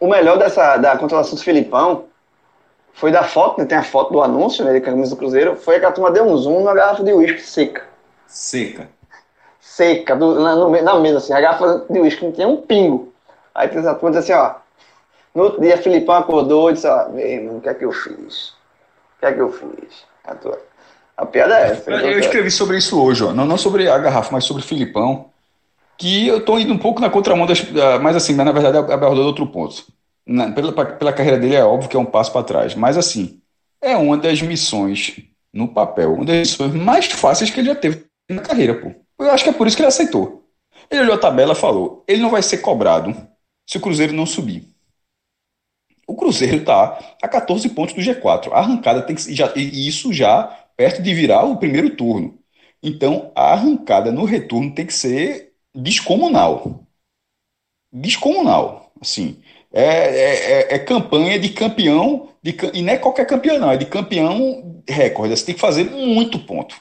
[0.00, 2.04] o melhor dessa da contratação do Filipão
[2.94, 3.66] foi da foto, né?
[3.66, 4.72] Tem a foto do anúncio, né?
[4.72, 5.56] De camisa do Cruzeiro.
[5.56, 7.84] Foi que a turma deu um zoom na garrafa de uísque seca.
[8.26, 8.88] Seca.
[9.60, 11.32] Seca, do, na, no, na mesa, assim.
[11.32, 13.12] A garrafa de uísque não tinha um pingo.
[13.54, 14.54] Aí tem essa turma disse assim, ó.
[15.34, 17.90] No outro dia, Filipão acordou e disse, ó, meu irmão, o que é que eu
[17.90, 18.50] fiz?
[18.50, 20.04] O que é que eu fiz?
[20.24, 20.58] A, tua...
[21.16, 21.90] a piada é essa.
[21.90, 23.32] Eu, eu escrevi sobre isso hoje, ó.
[23.32, 25.30] Não, não sobre a garrafa, mas sobre Filipão.
[25.96, 27.64] Que eu tô indo um pouco na contramão das.
[28.02, 29.86] Mas assim, mas na verdade abordou outro ponto
[30.26, 33.40] na, pela, pela carreira dele é óbvio que é um passo para trás, mas assim,
[33.80, 35.20] é uma das missões
[35.52, 38.92] no papel, uma das missões mais fáceis que ele já teve na carreira, pô.
[39.18, 40.44] Eu acho que é por isso que ele aceitou.
[40.90, 43.14] Ele olhou a tabela e falou: ele não vai ser cobrado
[43.68, 44.68] se o Cruzeiro não subir.
[46.06, 48.52] O Cruzeiro está a 14 pontos do G4.
[48.52, 52.38] A arrancada tem que já, e isso já perto de virar o primeiro turno.
[52.82, 56.86] Então, a arrancada no retorno tem que ser descomunal.
[57.92, 58.92] Descomunal.
[59.00, 63.70] Assim, é, é, é, é, campanha de campeão, de, e não é qualquer campeão, não,
[63.70, 65.36] é de campeão recorde.
[65.36, 66.76] Você tem que fazer muito ponto.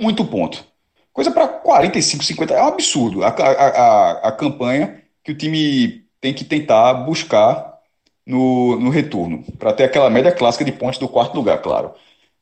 [0.00, 0.64] Muito ponto.
[1.12, 6.32] Coisa para 45, 50, é um absurdo a, a, a, campanha que o time tem
[6.32, 7.78] que tentar buscar
[8.26, 11.94] no, no retorno, para ter aquela média clássica de pontos do quarto lugar, claro.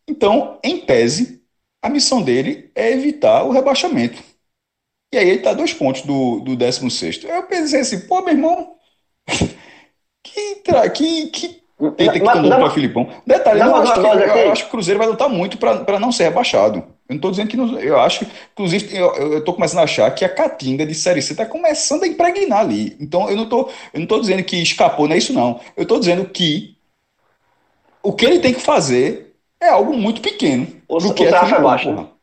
[0.08, 1.42] Então, em tese,
[1.82, 4.22] a missão dele é evitar o rebaixamento.
[5.12, 7.24] E aí ele está dois pontos do, do 16.
[7.24, 8.74] Eu pensei assim, pô, meu irmão,
[10.22, 11.62] que, que, que
[11.96, 13.08] tenta que tomou para Filipão.
[13.26, 16.24] Detalhe, eu, acho que, eu acho que o Cruzeiro vai lutar muito para não ser
[16.24, 16.78] rebaixado.
[16.78, 17.56] Eu não estou dizendo que.
[17.56, 21.22] Não, eu acho que, inclusive, eu estou começando a achar que a Catinga de Série
[21.22, 22.96] C está começando a impregnar ali.
[23.00, 25.60] Então, eu não estou eu não tô dizendo que escapou, não é isso, não.
[25.76, 26.76] Eu estou dizendo que
[28.02, 29.27] o que ele tem que fazer
[29.60, 30.66] é algo muito pequeno.
[30.88, 31.94] O, do que o é Filipão, é baixo.
[31.94, 32.18] Porra.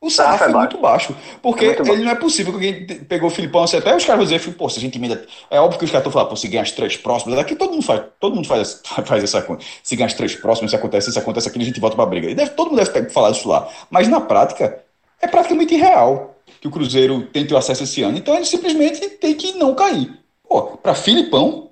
[0.00, 1.16] O sarrafo é, é muito baixo.
[1.42, 4.04] Porque é muito ele não é possível que alguém pegou o Filipão assim, até os
[4.04, 5.26] caras vão dizer, pô, se a gente emenda.
[5.50, 7.72] É óbvio que os caras estão falando, pô, se ganhar as três próximas, aqui todo
[7.72, 9.64] mundo faz, todo mundo faz, faz essa conta.
[9.82, 12.30] Se ganhar as três próximas, se acontece, se acontece aquilo, a gente volta pra briga.
[12.30, 13.68] E deve, todo mundo deve falar isso lá.
[13.90, 14.84] Mas na prática,
[15.20, 18.16] é praticamente irreal que o Cruzeiro tente o acesso esse ano.
[18.16, 20.16] Então ele simplesmente tem que não cair.
[20.48, 21.70] Pô, pra Filipão,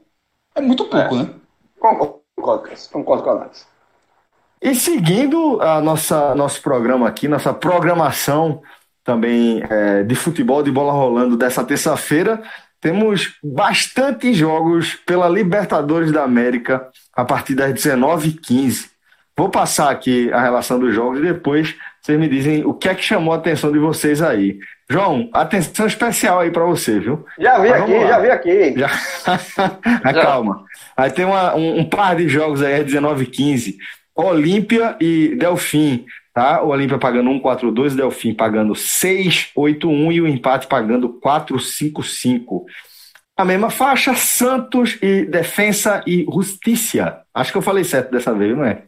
[0.55, 1.19] é muito pouco, é.
[1.19, 1.31] né?
[1.79, 2.21] Concordo,
[2.93, 3.65] concordo com a análise.
[4.61, 8.63] E seguindo a nossa nosso programa aqui, nossa programação
[9.05, 12.43] também é, de futebol de bola rolando dessa terça-feira,
[12.81, 18.87] temos bastante jogos pela Libertadores da América a partir das 19h15.
[19.37, 22.95] Vou passar aqui a relação dos jogos e depois vocês me dizem o que é
[22.95, 24.59] que chamou a atenção de vocês aí.
[24.89, 27.25] João, atenção especial aí para você, viu?
[27.39, 28.07] Já vi aqui, lá.
[28.07, 28.75] já vi aqui.
[28.79, 28.89] Já...
[30.13, 30.23] já.
[30.23, 30.65] Calma.
[30.97, 33.79] Aí tem uma, um, um, par de jogos aí, 19 h 15
[34.17, 36.63] Olímpia e Delfim, tá?
[36.63, 42.65] O Olímpia pagando 1,42, o Delfim pagando 6,81 e o empate pagando 4,55.
[43.37, 47.21] A mesma faixa, Santos e Defensa e Justiça.
[47.35, 48.83] Acho que eu falei certo dessa vez, não é?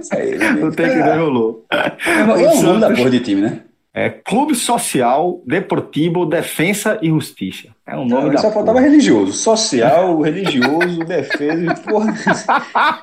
[0.00, 0.36] Isso aí.
[0.58, 1.64] Não tem que rolou.
[1.70, 3.62] É, é o nome da porra de time, né?
[3.98, 7.66] É Clube Social Deportivo Defensa e Justiça.
[7.84, 9.32] É um nome Não, Só faltava religioso.
[9.32, 11.74] Social, religioso, defesa.
[11.84, 12.14] Porra.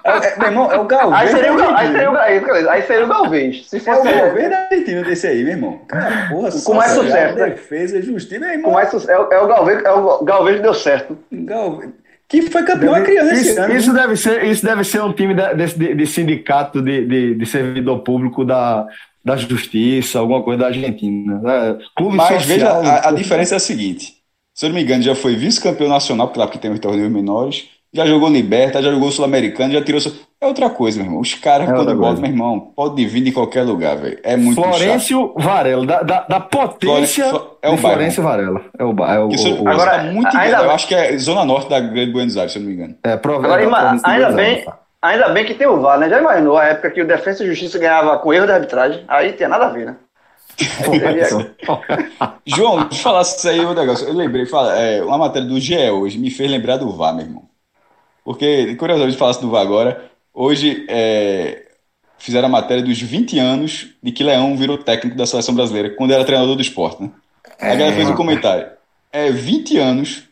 [0.05, 1.21] É, é, meu irmão, é o Galvez.
[1.21, 3.69] Aí seria o, aí seria o, aí seria o Galvez.
[3.69, 5.81] Se fosse é o Galvez da Argentina desse aí, meu irmão.
[5.85, 7.35] Cara, porra, com mais sucesso.
[7.35, 7.49] Né?
[7.49, 8.63] Defesa, justiça, meu irmão.
[8.63, 9.11] Com mais sucesso.
[9.11, 11.17] É, é, o Galvez, é o Galvez que deu certo.
[11.29, 11.91] Galvez.
[12.29, 13.75] Que foi campeão deve, criança isso, esse ano.
[13.75, 17.45] Isso deve, ser, isso deve ser um time de, de, de sindicato de, de, de
[17.45, 18.87] servidor público da,
[19.25, 21.41] da Justiça, alguma coisa da Argentina.
[21.43, 24.13] É, clube Mas social, veja, a, a, diferença é a seguinte:
[24.53, 27.67] se eu não me engano, já foi vice-campeão nacional, claro que tem os torneios menores,
[27.91, 29.99] já jogou Liberta, já jogou Sul-Americano, já tirou.
[30.39, 31.21] É outra coisa, meu irmão.
[31.21, 34.19] Os caras, é quando botam, meu irmão, pode vir de qualquer lugar, velho.
[34.21, 35.43] É muito Florêncio chato.
[35.43, 37.45] Varela, da, da, da potência Flore...
[37.63, 38.61] é o Florêncio Varela.
[38.77, 40.57] É o, é o, Isso, o, agora, tá muito ainda...
[40.57, 42.95] Eu acho que é Zona Norte da Grande Buenos Aires, se eu não me engano.
[43.01, 43.73] É, provavelmente.
[43.73, 44.65] Agora, ainda bem,
[45.05, 46.09] Ainda bem que tem o VAR, né?
[46.09, 49.03] Já imaginou a época que o Defesa e Justiça ganhava com erro de arbitragem?
[49.07, 49.95] Aí tinha nada a ver, né?
[52.45, 54.07] João, deixa eu falar isso aí um negócio.
[54.07, 57.23] Eu lembrei, fala, é, uma matéria do GE hoje me fez lembrar do VAR, meu
[57.23, 57.43] irmão.
[58.23, 60.09] Porque, curiosamente, falasse do VAR agora.
[60.33, 61.67] Hoje é,
[62.17, 66.13] fizeram a matéria dos 20 anos de que Leão virou técnico da seleção brasileira, quando
[66.13, 67.11] era treinador do esporte, né?
[67.59, 68.67] A galera fez um comentário.
[69.13, 70.23] é 20 anos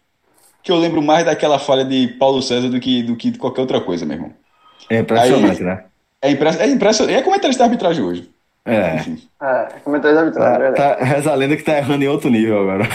[0.64, 3.62] que eu lembro mais daquela falha de Paulo César do que, do que de qualquer
[3.62, 4.43] outra coisa, meu irmão.
[4.90, 5.84] É impressionante, Aí, né?
[6.22, 7.18] É, impress, é impressionante.
[7.18, 8.30] É comentarista de arbitragem hoje.
[8.66, 8.96] É.
[8.96, 9.18] Enfim.
[9.42, 10.74] É, comentarista de arbitragem.
[10.74, 12.88] Tá, tá, reza a lenda que tá errando em outro nível agora.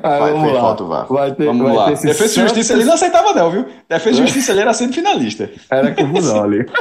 [0.00, 0.60] vai vamos lá.
[0.60, 1.90] Foto, vai ter, vamos vai lá.
[1.90, 3.66] Defesa e Justiça ele não aceitava, não, viu?
[3.88, 5.50] Defesa e Justiça ele era semifinalista.
[5.70, 6.64] Era confusão ali.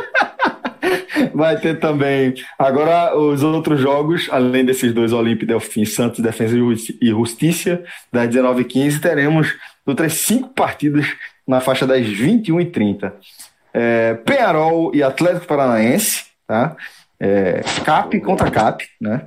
[1.34, 2.34] Vai ter também.
[2.58, 8.28] Agora, os outros jogos, além desses dois Olímpia e Delfim, Santos, Defesa e Justiça, das
[8.30, 9.54] 19h15, teremos
[9.86, 11.06] outras cinco partidas
[11.52, 13.14] na faixa das 21 e 30
[13.74, 16.76] é, Penharol e Atlético Paranaense, tá?
[17.20, 19.22] É, CAP contra CAP, né?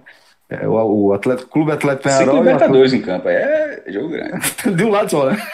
[0.48, 2.26] É, o, o Atlético, Clube Atlético Penharol.
[2.26, 3.10] Cinco Libertadores Atlético...
[3.10, 4.40] em campo, é jogo grande.
[4.76, 5.36] De um lado só, né?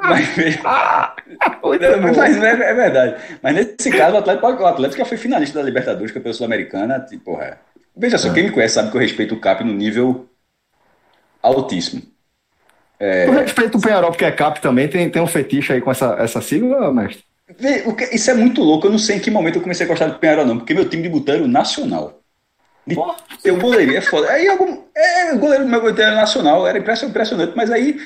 [0.00, 0.36] mas,
[2.00, 3.38] mas, mas é, é, verdade.
[3.42, 7.00] Mas nesse caso, o Atlético, o Atlético já foi finalista da Libertadores, campeão sul-americana.
[7.00, 7.58] Tipo, é.
[7.96, 8.34] Veja só, é.
[8.34, 10.28] quem me conhece sabe que eu respeito o CAP no nível
[11.42, 12.02] altíssimo.
[13.00, 13.26] É...
[13.26, 16.16] Eu respeito o Penharol, porque é CAP também, tem, tem um fetiche aí com essa,
[16.18, 17.24] essa sigla, mestre?
[17.58, 19.88] Vê, que, isso é muito louco, eu não sei em que momento eu comecei a
[19.88, 22.20] gostar do Penharol, não, porque meu time de botão era o nacional.
[22.86, 22.96] De,
[23.44, 24.30] eu goleiro, é foda.
[24.30, 27.98] Aí algum, é, o goleiro do meu era nacional, era impressionante, mas aí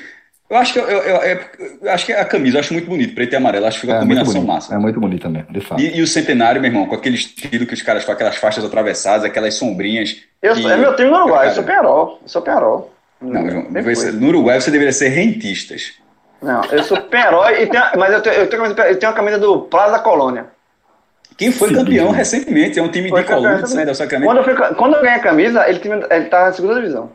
[0.49, 1.39] eu acho que eu, eu, eu,
[1.81, 3.93] eu, acho que a camisa eu acho muito bonito, preto e amarelo, acho que fica
[3.93, 4.75] é, a combinação massa.
[4.75, 5.81] É muito bonita mesmo, de fato.
[5.81, 8.63] E, e, o centenário, meu irmão, com aquele estilo que os caras com aquelas faixas
[8.63, 10.17] atravessadas, aquelas sombrinhas.
[10.41, 12.92] Eu, que, é meu time no Uruguai, eu sou Penharol, eu sou Penharol.
[13.23, 13.67] Não, João,
[14.13, 15.93] no Uruguai você deveria ser rentistas.
[16.41, 19.61] Não, eu sou e tenho, mas eu tenho, eu, tenho, eu tenho a camisa do
[19.61, 20.47] Plaza Colônia.
[21.37, 24.27] Quem foi Sim, campeão recentemente, é um time foi de Colônia, do Sacramento.
[24.27, 25.79] Quando eu, fui, quando eu ganhei a camisa, ele,
[26.11, 27.11] ele tá na segunda divisão.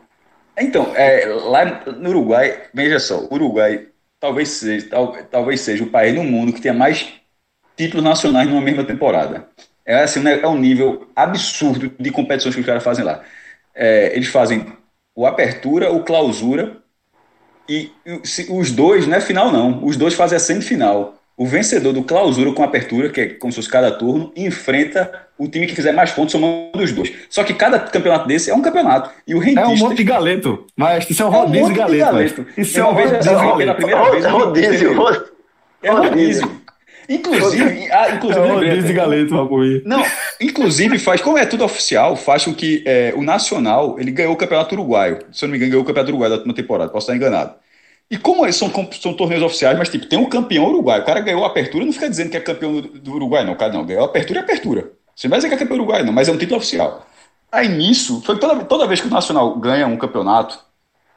[0.57, 1.63] Então, é, lá
[1.97, 3.87] no Uruguai, veja só, o Uruguai
[4.19, 7.13] talvez seja, tal, talvez seja o país no mundo que tenha mais
[7.77, 9.47] títulos nacionais numa mesma temporada.
[9.85, 13.23] É, assim, né, é um nível absurdo de competições que os caras fazem lá.
[13.73, 14.65] É, eles fazem
[15.19, 16.77] o apertura, o clausura,
[17.67, 17.91] e
[18.49, 21.15] os dois, não é final não, os dois fazem a semifinal.
[21.35, 25.49] O vencedor do clausura com apertura, que é como se fosse cada turno, enfrenta o
[25.49, 27.11] time que fizer mais pontos somando os dois.
[27.29, 29.09] Só que cada campeonato desse é um campeonato.
[29.27, 29.61] E o rentista...
[29.61, 30.65] É um monte de galeto.
[30.73, 32.05] Mas isso é um rodízio é um galeto.
[32.05, 32.45] galeto.
[32.57, 34.29] Isso é um rodízio galeto.
[34.29, 35.29] Rodízio.
[35.83, 36.61] É rodízio.
[37.09, 39.33] Inclusive, ah, inclusive é lembrei, galeto,
[39.83, 40.05] Não,
[40.39, 44.37] inclusive faz, como é tudo oficial, faz com que é, o Nacional, ele ganhou o
[44.37, 45.17] Campeonato Uruguaio.
[45.31, 47.55] Se eu não me engano, ganhou o Campeonato Uruguaio da última temporada, posso estar enganado.
[48.11, 51.01] E como eles são, são torneios oficiais, mas tipo, tem um campeão uruguaio.
[51.01, 53.53] O cara ganhou a apertura, não fica dizendo que é campeão do, do Uruguai, não.
[53.53, 54.91] O cara não, ganhou a apertura e apertura.
[55.15, 57.05] Você não vai dizer que é campeão uruguaio, não, mas é um título oficial.
[57.51, 60.59] Aí nisso, foi toda, toda vez que o Nacional ganha um campeonato,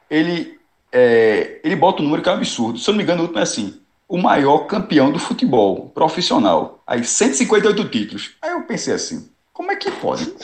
[0.09, 0.59] ele,
[0.91, 2.77] é, ele bota um número que é um absurdo.
[2.77, 6.81] Se eu não me engano, o último é assim: o maior campeão do futebol profissional.
[6.85, 8.35] Aí 158 títulos.
[8.41, 10.33] Aí eu pensei assim, como é que pode?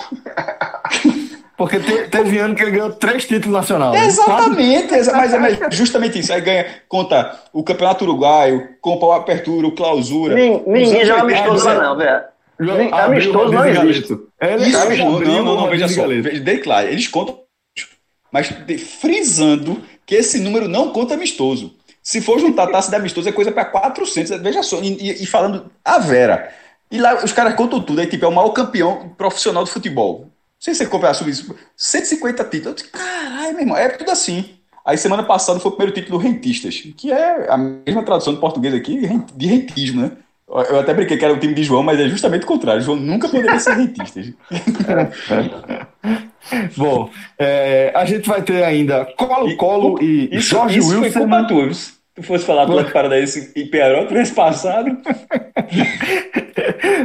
[1.60, 1.78] Porque
[2.10, 4.08] teve ano que ele ganhou três títulos nacionais.
[4.08, 6.32] Exatamente, mas é justamente isso.
[6.32, 10.36] Aí ganha, conta o Campeonato Uruguaio, compra o Apertura, o Clausura.
[10.36, 12.94] ninguém joga amistoso lá não, velho.
[12.94, 14.14] Amistoso não existe.
[14.14, 16.08] Isso, não, não, não, não, veja só.
[16.08, 17.40] Dei claro, eles contam,
[18.32, 18.48] mas
[19.02, 21.76] frisando que esse número não conta amistoso.
[22.10, 24.42] Se for juntar taça de amistoso, é coisa para 400.
[24.42, 26.52] Veja só, e, e, falando a Vera.
[26.90, 28.02] E lá os caras contam tudo.
[28.02, 30.22] Aí, tipo, é o maior campeão profissional de futebol.
[30.22, 31.56] Não sei se você comprar sobre isso.
[31.78, 32.82] 150 títulos.
[32.82, 34.56] Caralho, meu irmão, é tudo assim.
[34.84, 38.40] Aí semana passada foi o primeiro título do Rentistas, que é a mesma tradução do
[38.40, 40.12] português aqui, de rentismo, né?
[40.48, 42.82] Eu até brinquei que era o time de João, mas é justamente o contrário.
[42.82, 44.34] João nunca poderia ser rentistas.
[46.76, 51.12] Bom, é, a gente vai ter ainda Colo-Colo e, e, Jorge isso Wilson.
[51.12, 51.70] Foi culpa tua,
[52.20, 54.96] tu fosse falar Atlético Paranaense e Penharol, tivesse passado.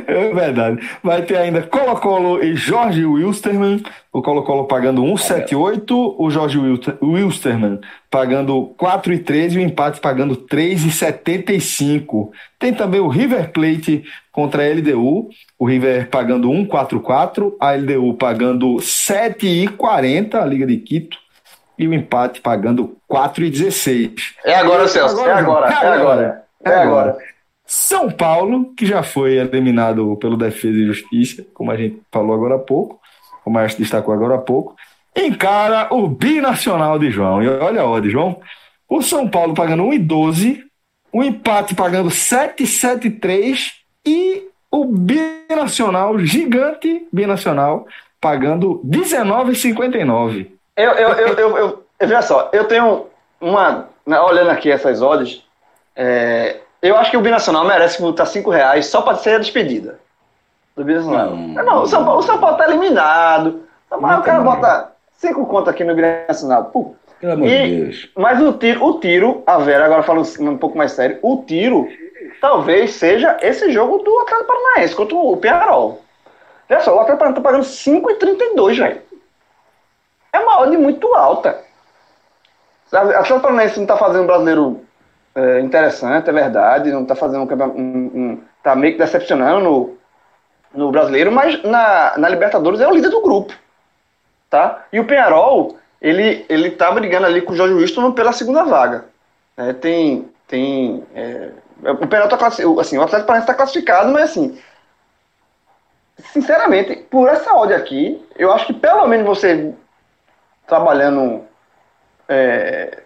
[0.07, 0.81] é verdade.
[1.03, 3.83] Vai ter ainda Colo-Colo e Jorge Wilstermann.
[4.13, 6.59] O Colo-Colo pagando 1,78, o Jorge
[7.03, 12.31] Wilstermann pagando 4,13 e o empate pagando 3,75.
[12.59, 18.77] Tem também o River Plate contra a LDU, o River pagando 1,44, a LDU pagando
[18.77, 21.24] 7,40, a Liga de Quito
[21.79, 24.35] e o empate pagando 4,16.
[24.45, 25.21] É agora, Celso.
[25.21, 27.17] É, agora, é, agora, é agora.
[27.67, 32.57] São Paulo, que já foi eliminado pelo Defesa e Justiça, como a gente falou agora
[32.57, 33.01] há pouco,
[33.43, 34.77] como a gente destacou agora há pouco,
[35.17, 37.43] encara o binacional de João.
[37.43, 38.41] E olha a de João.
[38.89, 40.63] O São Paulo pagando 1,12,
[41.13, 43.73] o empate pagando 7,73
[44.05, 47.87] e o binacional, gigante binacional,
[48.21, 50.49] pagando 19,59.
[50.77, 53.07] Eu, eu, eu, eu, eu, veja só, eu tenho
[53.41, 53.89] uma.
[54.07, 55.43] Né, olhando aqui essas odds,
[55.97, 59.99] é, eu acho que o Binacional merece botar 5 reais só para ser a despedida
[60.77, 61.31] do Binacional.
[61.31, 63.63] Não, não, o, São Paulo, o São Paulo tá eliminado.
[64.01, 66.65] Mas o cara bota cinco contas aqui no Grêmio Nacional.
[66.65, 66.95] Pô.
[67.21, 68.11] Pelo amor E- de Deus.
[68.17, 71.89] Mas o tiro, o tiro, a Vera, agora falando um pouco mais sério, o tiro
[72.41, 76.03] talvez seja esse jogo do Atlético Paranaense contra o Penharol.
[76.69, 79.01] Olha só, o Atlético Paranaense tá pagando 5,32, velho.
[80.35, 81.63] É uma odd muito alta.
[82.89, 84.85] Sabe, O Atlético Paranaense não tá fazendo um brasileiro
[85.33, 87.81] é, interessante, é verdade, não tá fazendo um.
[87.81, 89.97] Um, tá meio que decepcionando no,
[90.75, 93.55] no brasileiro, mas na, na Libertadores é o líder do grupo.
[94.51, 94.85] Tá?
[94.93, 99.05] E o Penharol, ele, ele tá brigando ali com o Jorge Wilson pela segunda vaga.
[99.57, 100.29] É, tem.
[100.49, 102.81] tem é, o Penharol tá classificado.
[102.81, 104.59] Assim, o Atlético Paranaense tá classificado, mas assim.
[106.33, 109.75] Sinceramente, por essa odd aqui, eu acho que pelo menos você
[110.67, 111.45] trabalhando.
[112.29, 113.03] é,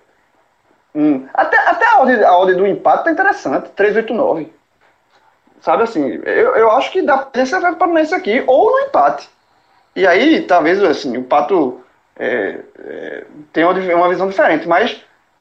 [0.95, 4.53] um- até, até a odd, a odd do empate tá interessante, 389.
[5.61, 9.29] Sabe assim, eu, eu acho que dá pra esse Atlético Paranaense aqui, ou no empate.
[9.97, 11.81] E aí, talvez, assim, o Pato
[12.17, 15.01] é, é, tenha uma, visão diferente, mas,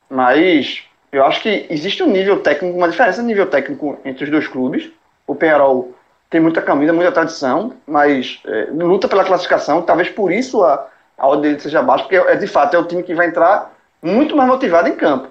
[0.10, 4.32] mas eu acho que existe um nível técnico, uma diferença de nível técnico entre os
[4.32, 4.90] dois clubes.
[5.28, 5.94] O Penharol
[6.30, 11.28] tem muita camisa, muita tradição, mas é, luta pela classificação, talvez por isso a, a
[11.28, 14.36] odd dele seja baixa, porque é, de fato é o time que vai entrar muito
[14.36, 15.30] mais motivado em campo.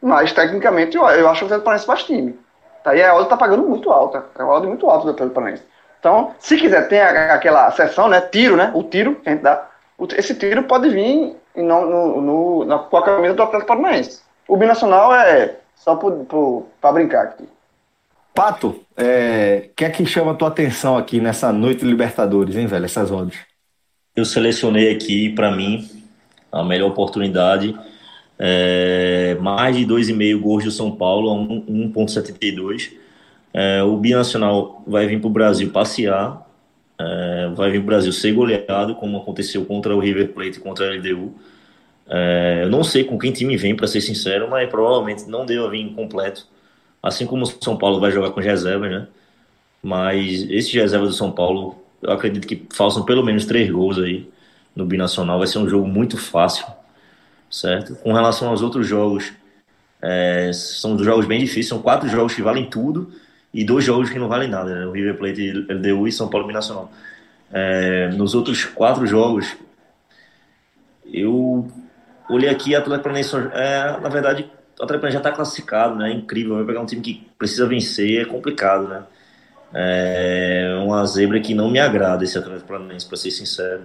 [0.00, 2.38] Mas, tecnicamente, eu, eu acho que o Atlético Paranaense faz time.
[2.84, 2.94] Tá?
[2.94, 4.24] E a odd tá pagando muito alta.
[4.38, 5.62] É uma odd muito alta do Atlético Paranaense.
[5.98, 8.20] Então, se quiser, tem aquela sessão, né?
[8.20, 8.70] Tiro, né?
[8.74, 9.66] O tiro que a gente dá.
[10.16, 14.20] Esse tiro pode vir não- no, no, na, com a camisa do Atlético Paranaense.
[14.46, 17.48] O binacional é só para brincar aqui.
[18.34, 22.66] Pato, é, o que é que chama a tua atenção aqui nessa noite Libertadores, hein,
[22.66, 22.84] velho?
[22.84, 23.55] Essas odds.
[24.16, 25.88] Eu selecionei aqui, para mim,
[26.52, 27.76] a melhor oportunidade.
[28.38, 32.92] É, mais de 2,5 gols do São Paulo, a um- 1,72.
[33.54, 36.44] É, o Binacional vai vir para o Brasil passear.
[37.00, 40.60] é, vai vir para o Brasil ser goleado, como aconteceu contra o River Plate e
[40.60, 41.34] contra a LDU.
[42.08, 45.68] É, eu não sei com quem time vem, para ser sincero, mas provavelmente não deva
[45.70, 46.46] vir completo.
[47.02, 49.08] Assim como o São Paulo vai jogar com as reservas, né?
[49.82, 54.28] Mas esses reservas do São Paulo, eu acredito que façam pelo menos três gols aí
[54.74, 55.38] no Binacional.
[55.38, 56.66] Vai ser um jogo muito fácil,
[57.50, 57.96] certo?
[57.96, 59.32] Com relação aos outros jogos,
[60.02, 61.68] é, são jogos bem difíceis.
[61.68, 63.10] São quatro jogos que valem tudo
[63.52, 64.86] e dois jogos que não valem nada, né?
[64.86, 66.90] O River Plate, LDU e São Paulo Binacional.
[67.52, 69.56] É, nos outros quatro jogos,
[71.12, 71.70] eu
[72.28, 73.08] olhei aqui, a Atlético
[73.54, 76.10] é, na verdade, o Atlético já está classificado, né?
[76.10, 79.04] É incrível, vai pegar um time que precisa vencer, é complicado, né?
[79.78, 83.82] É uma zebra que não me agrada esse Atlético Paranaense, para ser sincero.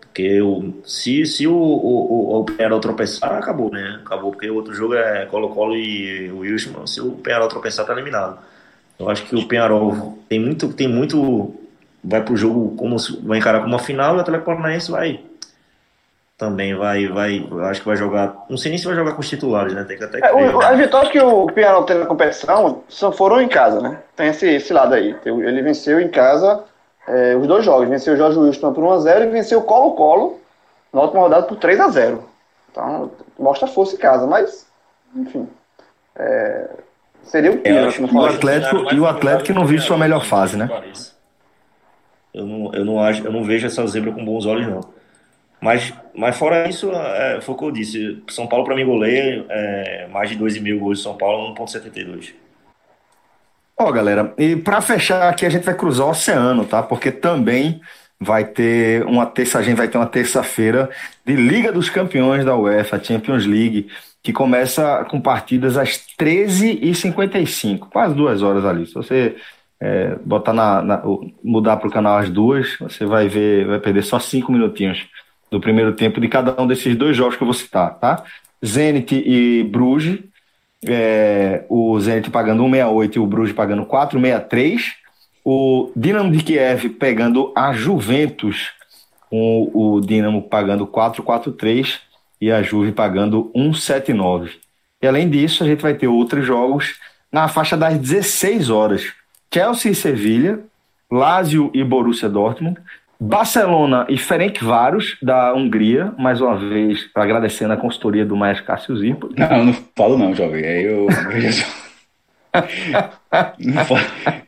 [0.00, 4.00] Porque eu, se, se o, o, o, o Penharol tropeçar, acabou, né?
[4.04, 6.86] Acabou, porque o outro jogo é Colo-Colo e o Wilson.
[6.86, 8.38] Se o Penharol tropeçar, tá eliminado.
[8.98, 11.54] Eu acho que o Penharol tem muito, tem muito.
[12.02, 15.20] Vai pro jogo como vai encarar como uma final e o Atlético Paranaense vai.
[16.44, 17.48] Também vai, vai.
[17.70, 18.36] Acho que vai jogar.
[18.50, 19.82] Não sei nem se vai jogar com os titulares, né?
[19.84, 20.66] Tem que até É, ver, o- né?
[20.66, 23.98] as vitórias que o Penharol tem na competição só foram em casa, né?
[24.14, 25.16] Tem esse, esse lado aí.
[25.24, 26.62] Ele venceu em casa
[27.08, 27.88] é, os dois jogos.
[27.88, 30.38] Venceu o Jorge Wilson por 1x0 e venceu o Colo-Colo
[30.92, 32.18] na última rodada por 3x0.
[32.70, 34.66] Então, mostra força em casa, mas,
[35.16, 35.48] enfim.
[36.16, 36.68] é,
[37.22, 39.96] seria o acho se não que o Atlético- e o Atlético que não vive sua
[39.96, 40.68] melhor fase, né?
[42.34, 44.80] Eu não, eu não acho, eu não vejo essa zebra com bons olhos não.
[45.64, 48.22] Mas, mas fora isso, é, foi o que eu disse.
[48.28, 52.34] São Paulo para mim goleia, é, mais de 2,5 gols de São Paulo, 1.72.
[53.80, 56.82] Ó, galera, e para fechar aqui a gente vai cruzar o oceano, tá?
[56.82, 57.80] Porque também
[58.20, 60.90] vai ter uma terça, a gente vai ter uma terça-feira
[61.24, 63.88] de Liga dos Campeões da UEFA, Champions League,
[64.22, 68.86] que começa com partidas às 13h55, quase duas horas ali.
[68.86, 69.34] Se você
[69.80, 71.02] é, botar na, na-
[71.42, 75.06] mudar para o canal às duas, você vai ver, vai perder só cinco minutinhos
[75.54, 78.24] do primeiro tempo de cada um desses dois jogos que eu vou citar, tá?
[78.64, 80.18] Zenit e Bruges,
[80.84, 84.80] é, o Zenit pagando 1,68 e o Bruges pagando 4,63.
[85.44, 88.70] O Dinamo de Kiev pegando a Juventus,
[89.30, 92.00] com o Dinamo pagando 4,43
[92.40, 94.50] e a Juve pagando 1,79.
[95.00, 96.98] E além disso, a gente vai ter outros jogos
[97.30, 99.12] na faixa das 16 horas.
[99.52, 100.64] Chelsea e Sevilha,
[101.08, 102.80] Lazio e Borussia Dortmund,
[103.20, 109.30] Barcelona e Ferencváros da Hungria, mais uma vez agradecendo a consultoria do Maestro Cássio Zirpo.
[109.36, 110.64] Não, não falo não, jovem.
[110.64, 111.06] Aí eu.
[111.08, 111.50] eu.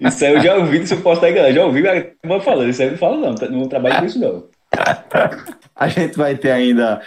[0.01, 1.55] Isso aí eu já ouvi do seu posto aí, galera.
[1.55, 1.83] Já ouvi
[2.23, 2.71] turma falando.
[2.71, 3.35] Isso aí eu não falo não.
[3.35, 4.45] tá- Não trabalho com isso não.
[5.75, 7.01] A gente vai ter ainda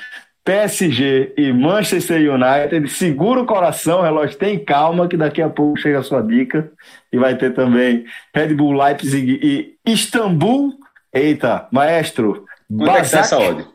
[0.44, 2.90] PSG e Manchester United.
[2.90, 6.72] Segura o coração, relógio, tem calma, que daqui a pouco chega a sua dica.
[7.12, 10.74] E vai ter também Red Bull Leipzig e Istambul.
[11.14, 13.68] Eita, maestro, Quanto é que tá essa odd?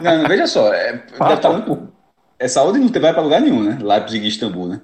[0.00, 0.72] não, não, veja só.
[0.72, 1.88] É, deve estar um,
[2.38, 3.78] essa odd não vai para lugar nenhum, né?
[3.80, 4.80] Leipzig e Istambul, né?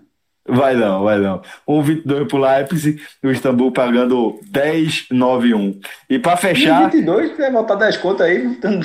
[0.46, 1.40] Vai não, vai não.
[1.68, 5.80] 1,22 pro Leipzig o Istambul pagando 10,91.
[6.08, 6.90] E para fechar.
[6.90, 8.44] 22, vai voltar 10 contas aí.
[8.44, 8.80] Então...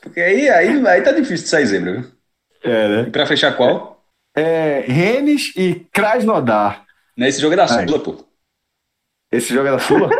[0.00, 2.10] Porque aí, aí, aí tá difícil de sair zebra, viu?
[2.64, 3.02] É, né?
[3.08, 4.04] E pra fechar qual?
[4.36, 6.84] É, Rennes e Krasnodar.
[7.16, 8.16] Não, esse jogo é da Sula, pô.
[9.30, 10.10] Esse jogo é da Sula?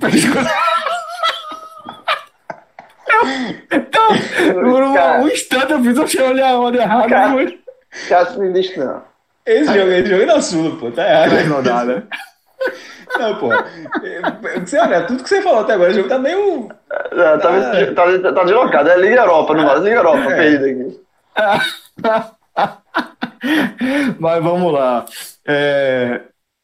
[3.70, 4.08] então,
[4.54, 7.08] por um, cara, um instante eu fiz você olhar a onda errada.
[7.08, 7.54] Cara, mas...
[8.08, 9.02] cara, não existe não.
[9.44, 10.90] Esse jogo, esse jogo é da Sula, pô.
[10.90, 11.30] Tá errado.
[11.30, 12.02] Krasnodar, né?
[13.18, 13.48] Não, pô.
[14.60, 16.68] Você olha, tudo que você falou até agora, o jogo tá meio.
[16.90, 17.86] É, tá, é.
[17.92, 18.90] tá, tá deslocado.
[18.90, 20.36] É Liga Europa, não vale Liga Europa, é.
[20.36, 21.00] perdido aqui.
[24.18, 25.04] Mas vamos lá.
[25.48, 26.20] É...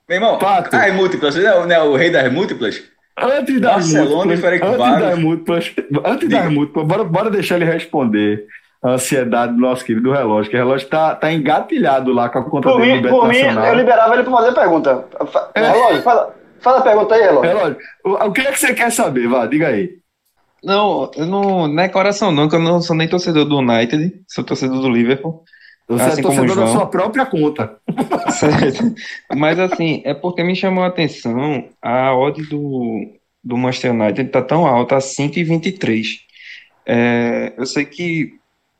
[0.06, 0.76] Meu irmão, Pato.
[0.76, 2.82] ah, é múltiplas, não é, não é o rei das múltiplas?
[3.18, 5.74] Antes das Barcelona múltiplas, e antes das múltiplas,
[6.04, 8.44] antes das múltiplas, bora, bora deixar ele responder
[8.82, 12.44] a ansiedade do nosso querido relógio, que o relógio tá, tá engatilhado lá com a
[12.44, 15.04] conta por dele mim, Por mim, eu liberava ele para fazer pergunta.
[15.54, 15.60] É.
[15.60, 17.56] Relógio, fala, fala a pergunta aí, relógio.
[17.56, 19.26] relógio o, o que é que você quer saber?
[19.26, 19.90] Vá, diga aí.
[20.62, 24.12] Não, eu não, não é coração não, que eu não sou nem torcedor do United,
[24.28, 25.44] sou torcedor do Liverpool.
[25.86, 27.76] Você assim é torcedor da sua própria conta.
[28.30, 28.94] Certo.
[29.34, 33.12] Mas assim, é porque me chamou a atenção a odd do,
[33.42, 36.06] do Manchester United tá tão alta, a 5,23.
[36.86, 38.34] É, eu sei que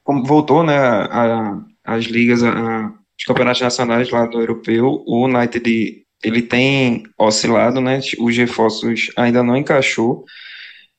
[0.04, 6.04] como voltou né, a, as ligas, a, os campeonatos nacionais lá do europeu, o United
[6.22, 8.00] ele tem oscilado, né?
[8.18, 10.24] Os reforços ainda não encaixou,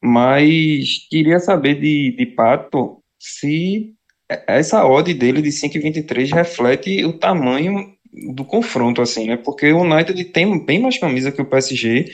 [0.01, 3.94] mas queria saber de, de Pato se
[4.30, 7.93] essa odd dele de 5,23 reflete o tamanho
[8.34, 9.38] do confronto, assim, né?
[9.38, 12.05] Porque o United tem bem mais camisa que o PSG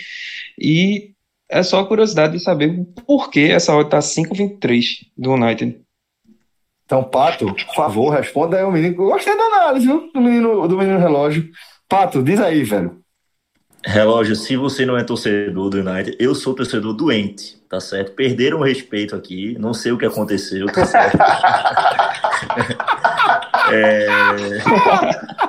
[0.59, 1.11] e
[1.49, 5.79] é só curiosidade de saber por que essa odd tá 5,23 do United.
[6.85, 8.95] Então, Pato, por favor, responda aí o menino.
[8.95, 10.11] Gostei da análise viu?
[10.13, 11.49] do menino, do menino relógio.
[11.87, 13.00] Pato, diz aí, velho.
[13.83, 18.11] Relógio, se você não é torcedor do United, eu sou torcedor doente, tá certo?
[18.11, 21.17] Perderam o respeito aqui, não sei o que aconteceu, tá certo?
[23.73, 24.05] é...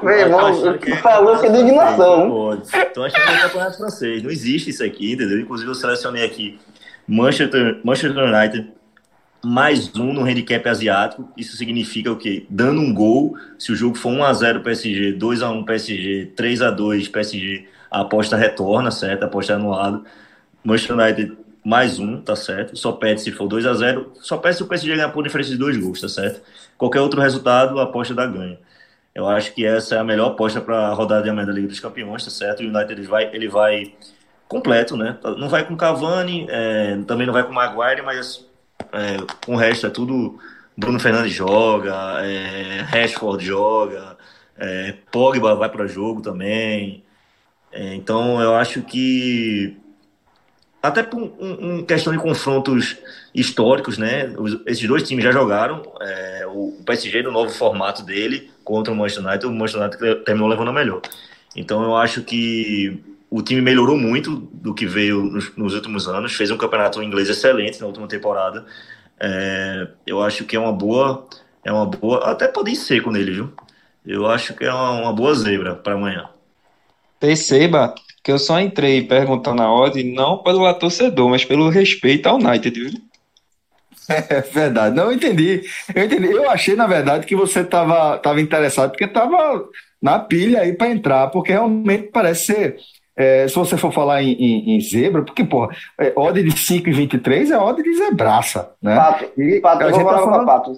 [0.03, 0.97] Meu irmão, que...
[0.97, 2.59] falou que é indignação.
[2.63, 5.39] Estão achando que é campeonato francês, não existe isso aqui, entendeu?
[5.39, 6.59] Inclusive eu selecionei aqui
[7.07, 8.73] Manchester, Manchester United
[9.45, 11.29] mais um no handicap asiático.
[11.37, 12.47] Isso significa o quê?
[12.49, 18.37] Dando um gol, se o jogo for 1x0 PSG, 2x1 PSG, 3x2 PSG, a aposta
[18.37, 19.23] retorna, certo?
[19.23, 20.03] A aposta é anulada.
[20.65, 22.77] Manchester United mais um, tá certo?
[22.77, 24.07] Só perde se for 2x0.
[24.15, 26.41] Só perde se o PSG ganhar por diferença de dois gols, tá certo?
[26.79, 28.59] Qualquer outro resultado, a aposta dá ganho.
[29.15, 31.69] Eu acho que essa é a melhor aposta para a rodada de amanhã da Liga
[31.69, 32.61] dos Campeões, tá certo?
[32.61, 33.95] O United ele vai, ele vai
[34.49, 35.19] completo, né?
[35.39, 38.47] Não vai com Cavani, é, também não vai com Maguire, mas
[38.93, 40.39] é, com o resto é tudo.
[40.77, 44.17] Bruno Fernandes joga, é, Rashford joga,
[44.57, 47.05] é, Pogba vai para jogo também.
[47.73, 49.77] É, então eu acho que
[50.83, 52.99] até por um, um, questão de confrontos
[53.35, 54.35] históricos, né?
[54.37, 55.83] Os, esses dois times já jogaram.
[56.01, 60.25] É, o, o PSG no novo formato dele contra o Manchester United, o Manchester United
[60.25, 61.01] terminou levando a melhor.
[61.57, 63.01] Então eu acho que
[63.31, 67.29] o time melhorou muito do que veio nos, nos últimos anos, fez um campeonato inglês
[67.31, 68.67] excelente na última temporada.
[69.21, 71.27] É, eu acho que é uma boa,
[71.65, 73.53] é uma boa, até pode ir seco nele, viu?
[74.05, 76.29] Eu acho que é uma, uma boa zebra para amanhã.
[77.23, 82.35] Perceba que eu só entrei perguntando a odd não pelo torcedor, mas pelo respeito ao
[82.35, 82.91] United, viu?
[84.29, 85.63] É verdade, não eu entendi.
[85.95, 86.27] Eu entendi.
[86.27, 89.65] Eu achei, na verdade, que você estava tava interessado porque estava
[90.03, 92.77] na pilha aí para entrar, porque realmente parece ser
[93.17, 96.89] é, se você for falar em, em, em zebra, porque, porra, é, odd de 5
[96.89, 98.97] e 23 é odd de zebraça, né?
[98.97, 100.47] Pato, e Pato, eu vou falar tá falando...
[100.47, 100.73] Pato.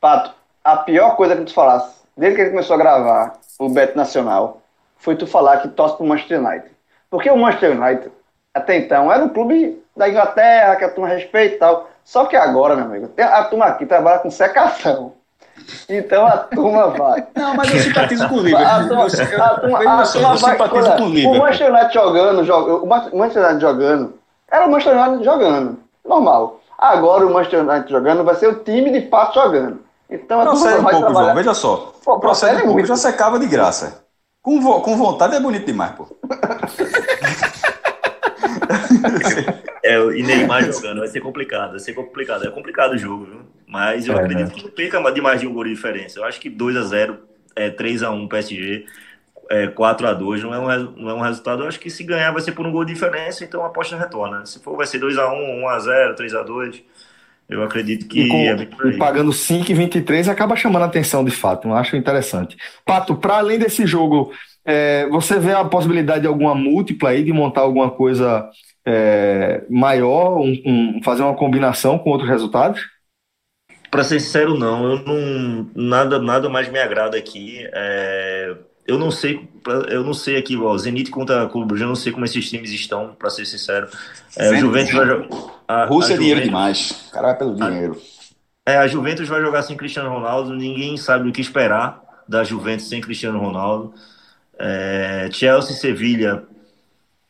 [0.00, 3.96] Pato, a pior coisa que tu falasse, desde que ele começou a gravar o Beto
[3.96, 4.59] Nacional,
[5.00, 6.70] foi tu falar que torce pro Manchester United.
[7.10, 8.12] Porque o Manchester United,
[8.54, 11.90] até então, era um clube da Inglaterra, que a turma respeita e tal.
[12.04, 15.14] Só que agora, meu amigo, a turma aqui trabalha com secação.
[15.88, 17.26] Então a turma vai.
[17.36, 18.66] Não, mas eu simpatizo com o Liverpool.
[18.66, 21.32] A turma, a turma, a turma vai, simpatizo com o.
[21.32, 24.14] O Manchester United jogando, joga, o Manchester United jogando,
[24.50, 26.60] era o Manchester United jogando, normal.
[26.78, 29.80] Agora o Manchester United jogando vai ser o time de fato jogando.
[30.08, 31.12] Então a turma vai pouco, trabalhar...
[31.12, 31.92] João, veja só.
[32.02, 34.02] Pô, procede um pouco, já secava de graça.
[34.42, 34.80] Com, vo...
[34.80, 36.08] com vontade é bonito demais, pô.
[39.82, 42.46] é, e Neymar jogando vai ser complicado, vai ser complicado.
[42.46, 43.40] É complicado o jogo, viu?
[43.66, 44.54] Mas eu é, acredito né?
[44.54, 46.18] que não perca de mais de um gol de diferença.
[46.18, 47.18] Eu acho que 2 a 0
[47.54, 48.86] é, 3 a 1 PSG.
[49.50, 51.62] é, 4 a 2 não é, um, não é um resultado.
[51.62, 53.96] Eu acho que se ganhar vai ser por um gol de diferença, então a aposta
[53.96, 54.46] retorna.
[54.46, 56.82] Se for, vai ser 2 a 1 1 a 0 3 a 2
[57.50, 61.68] Eu acredito que E, com- é e pagando 5,23 acaba chamando a atenção de fato.
[61.68, 62.56] Eu acho interessante.
[62.86, 64.32] Pato, para além desse jogo,
[64.64, 68.48] é, você vê a possibilidade de alguma múltipla aí, de montar alguma coisa
[68.86, 72.80] é, maior, um- um- fazer uma combinação com outros resultados?
[73.90, 74.84] Pra ser sincero, não.
[74.92, 77.58] Eu não nada nada mais me agrada aqui.
[77.72, 78.54] É,
[78.86, 79.48] eu não sei,
[79.88, 82.70] eu não sei aqui, ó, Zenit contra Clube Brugge, eu não sei como esses times
[82.70, 83.88] estão, pra ser sincero.
[84.36, 84.60] É, o Zenit.
[84.60, 85.28] Juventus vai jogar.
[85.70, 87.06] A- Rússia a é dinheiro demais.
[87.08, 88.00] O cara vai pelo dinheiro.
[88.66, 92.88] É, a Juventus vai jogar sem Cristiano Ronaldo, ninguém sabe o que esperar da Juventus
[92.88, 93.94] sem Cristiano Ronaldo.
[94.58, 96.42] É, Chelsea e Sevilha,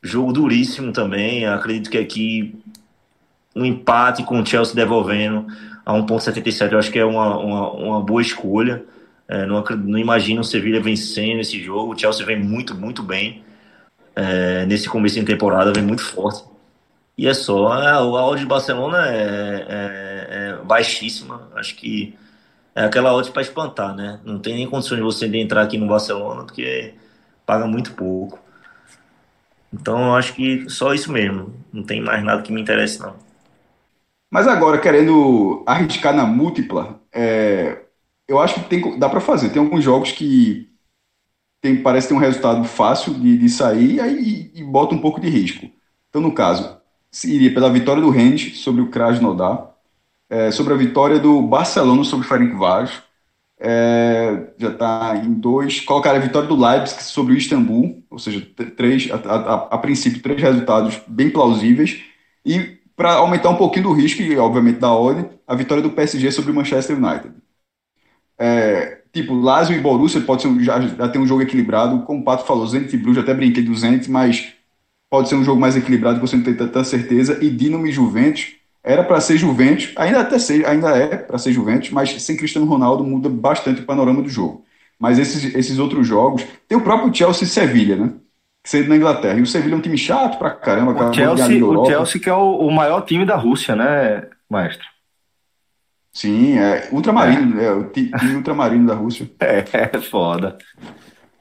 [0.03, 1.47] jogo duríssimo também.
[1.47, 2.55] Acredito que aqui
[3.55, 5.47] um empate com o Chelsea devolvendo
[5.84, 8.84] a 1,77 eu acho que é uma, uma, uma boa escolha.
[9.28, 11.95] É, não, não imagino o Sevilha vencendo esse jogo.
[11.95, 13.43] O Chelsea vem muito, muito bem
[14.16, 16.49] é, nesse começo de temporada, vem muito forte.
[17.21, 21.51] E é só, a, a odd de Barcelona é, é- é baixíssima.
[21.55, 22.16] Acho que
[22.75, 24.21] é aquela odd para espantar, né?
[24.25, 26.95] Não tem nem condição de você de entrar aqui no Barcelona, porque
[27.47, 28.41] paga muito pouco.
[29.73, 31.53] Então eu acho que só isso mesmo.
[31.73, 33.16] Não tem mais nada que me interesse, não.
[34.31, 37.85] Mas agora, querendo arriscar na múltipla, é,
[38.29, 39.51] eu acho que tem, dá para fazer.
[39.51, 40.71] Tem alguns jogos que
[41.62, 45.21] tem, parece ter um resultado fácil de, de sair e, aí- e bota um pouco
[45.21, 45.66] de risco.
[46.11, 46.80] Então, no caso,
[47.24, 49.70] iria pela vitória do Rennes sobre o Krasnodar,
[50.30, 53.02] é, sobre a vitória do Barcelona sobre o Ferencváros,
[53.61, 55.80] é, já está em dois.
[55.80, 58.40] Colocar a vitória do Leipzig sobre o Istambul, ou seja,
[58.76, 62.02] três, a, a- a princípio, três resultados bem plausíveis.
[62.44, 66.32] E para aumentar um pouquinho do risco, e obviamente da odd, a vitória do PSG
[66.32, 67.34] sobre o Manchester United.
[68.38, 72.24] É, tipo, Lazio e Borussia pode ser já, já tem um jogo equilibrado, como o
[72.24, 74.52] Pato falou, Zenit e Bruges, até brinquei do Zenit, mas
[75.11, 77.38] pode ser um jogo mais equilibrado que você não tem tanta certeza.
[77.42, 81.52] E Dinamo e Juventus, era para ser Juventus, ainda até ser, ainda é para ser
[81.52, 84.64] Juventus, mas sem Cristiano Ronaldo muda bastante o panorama do jogo.
[84.98, 88.12] Mas esses, esses outros jogos, tem o próprio Chelsea e Sevilha, né?
[88.64, 89.38] Sendo na Inglaterra.
[89.38, 91.86] E o Sevilha é um time chato pra caramba, O Chelsea, o.
[91.86, 94.86] Chelsea que é o, o maior time da Rússia, né, maestro?
[96.12, 99.30] Sim, é ultramarino, é, o ti- time ultramarino da Rússia.
[99.40, 100.58] É, foda.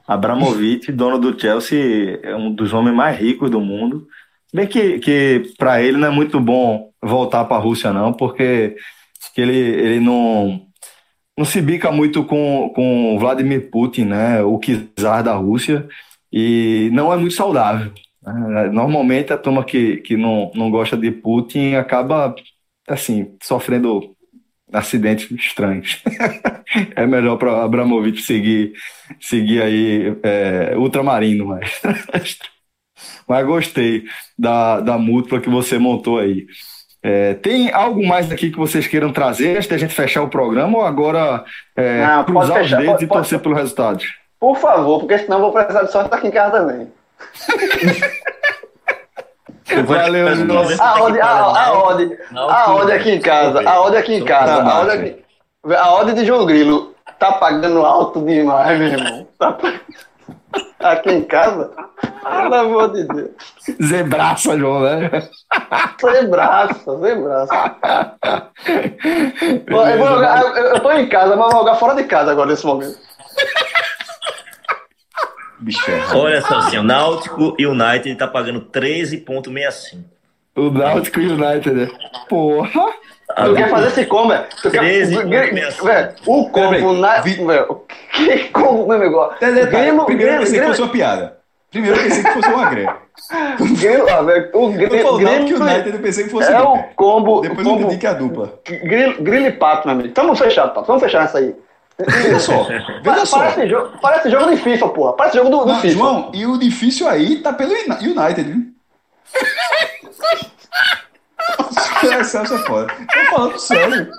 [0.09, 4.07] Abramovich, dono do Chelsea, é um dos homens mais ricos do mundo.
[4.51, 8.75] Bem que, que para ele não é muito bom voltar para a Rússia, não, porque
[9.35, 10.65] que ele, ele não,
[11.37, 14.59] não se bica muito com, com Vladimir Putin, né, o
[14.97, 15.87] czar da Rússia,
[16.33, 17.91] e não é muito saudável.
[18.23, 18.69] né?
[18.71, 22.33] Normalmente a turma que, que não, não gosta de Putin acaba,
[22.87, 24.15] assim, sofrendo
[24.73, 26.01] acidentes estranhos.
[26.95, 28.73] É melhor para Abramovich seguir,
[29.19, 31.81] seguir aí é, ultramarino, mas,
[33.27, 34.03] mas gostei
[34.37, 36.45] da, da múltipla que você montou aí.
[37.01, 40.77] É, tem algo mais aqui que vocês queiram trazer antes da gente fechar o programa
[40.77, 41.43] ou agora
[41.75, 44.05] é, Não, pode cruzar os fechar, dedos pode- e pode- torcer pelos resultados?
[44.39, 46.87] Por favor, porque senão eu vou precisar de sorte aqui em casa também.
[49.83, 50.27] Valeu.
[50.79, 54.61] A odd, a, a odd, a odd aqui em casa, a odd aqui em casa,
[54.63, 55.23] a odd aqui,
[55.75, 59.27] a odd de João Grilo tá pagando alto demais, meu irmão.
[59.37, 59.57] Tá
[60.81, 61.71] Aqui em casa,
[62.23, 63.29] pelo amor de Deus.
[63.83, 65.09] Zebraça, João, né?
[65.09, 65.29] Braço.
[69.69, 72.31] Bom, eu, vou jogar- eu- eu tô em casa, mas vou jogar fora de casa
[72.31, 72.97] agora nesse momento.
[75.59, 76.15] Bicho é.
[76.15, 80.03] Olha só assim, o Náutico e o United tá pagando 13,65.
[80.55, 81.89] O Náutico United, né?
[82.27, 82.87] Porra!
[83.35, 84.43] Tu quer fazer esse combo, velho?
[84.61, 85.29] Tu quer- 13, Velho,
[85.83, 87.21] velho, O combo na.
[87.21, 87.81] velho,
[88.11, 89.29] Que combo, meu amigo?
[89.39, 91.37] Grilo, Primeiro eu pensei que fosse uma piada.
[91.69, 92.89] Primeiro eu pensei que fosse uma greve.
[93.79, 94.71] Grilo, ó, velho, o
[95.03, 97.41] falou não, que o United eu pensei que fosse é o combo.
[97.41, 98.59] Depois eu entendi que é a dupla.
[98.65, 100.13] grilo, grilo e pato, meu amigo.
[100.13, 100.87] Tamo fechado, pato.
[100.87, 101.53] Vamos fechar essa aí.
[102.07, 102.63] Veja só,
[103.03, 103.39] veja só.
[103.39, 105.13] Parece jogo, parece jogo de FIFA, porra.
[105.13, 105.93] Parece jogo do, do Não, FIFA.
[105.93, 108.73] João, e o difícil aí tá pelo Uni- United, viu?
[112.01, 112.93] É, Celso é foda.
[113.11, 114.09] Tô falando sério.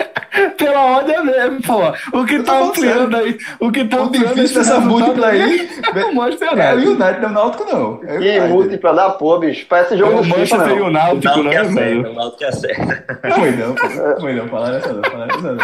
[0.56, 1.92] Pela ordem é mesmo, pô.
[2.18, 6.04] O que tá ampliando aí, o que tá O ampliando difícil dessa múltipla aí é
[6.04, 6.88] o Manchester é o United.
[6.88, 8.00] United, não é o Náutico não.
[8.04, 8.48] É o Que United.
[8.48, 9.66] múltipla da porra, bicho.
[9.68, 10.76] Parece É jogo o do FIFA, Manchester não.
[10.76, 12.10] e o O Náutico, Náutico que né, velho?
[12.10, 13.04] o Náutico que acerta.
[13.34, 13.88] Foi não, pô.
[14.20, 15.58] Foi não, falar essa não, falar essa não.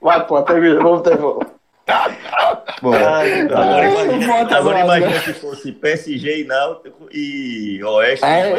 [0.00, 0.80] Vai, pô, termina.
[0.80, 1.16] Vamos ter.
[2.82, 5.18] Bom, Ai, Agora Ai, imagina, agora imagina né?
[5.20, 8.24] se fosse PSG e Náutico e Oeste.
[8.24, 8.54] É.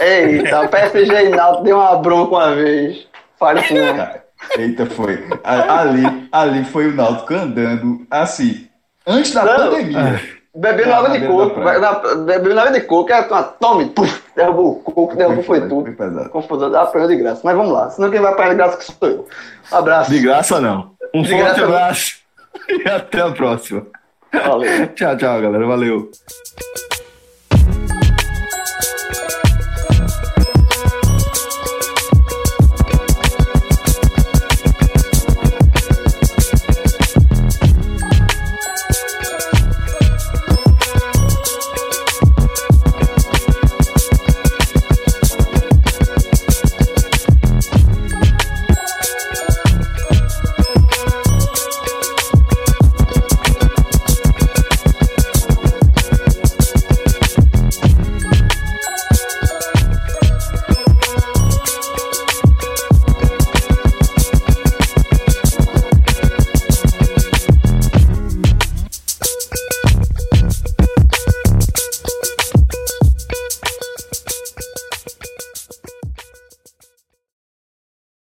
[0.00, 3.07] Eita, o PSG e Náutico deu uma bronca uma vez.
[3.38, 3.94] Fale né?
[3.94, 4.24] cara,
[4.56, 5.24] Eita, foi.
[5.44, 8.66] Ali, ali foi o Náutico andando, assim,
[9.06, 9.70] antes da Não.
[9.70, 10.20] pandemia.
[10.54, 11.60] Bebendo Ah, água de coco.
[12.24, 15.92] Bebendo água de coco, é uma tome, puf, derrubou o coco, derrubou, foi Foi tudo.
[15.92, 16.30] pesado.
[16.30, 17.42] Confusão, dá apanhou de graça.
[17.44, 19.28] Mas vamos lá, senão quem vai apanhar de graça que sou eu.
[19.72, 20.10] Um abraço.
[20.10, 20.92] De graça não.
[21.14, 21.68] Um De forte graça não.
[21.68, 22.16] abraço
[22.68, 23.86] e até a próxima.
[24.32, 24.86] Valeu.
[24.94, 25.66] Tchau, tchau, galera.
[25.66, 26.10] Valeu.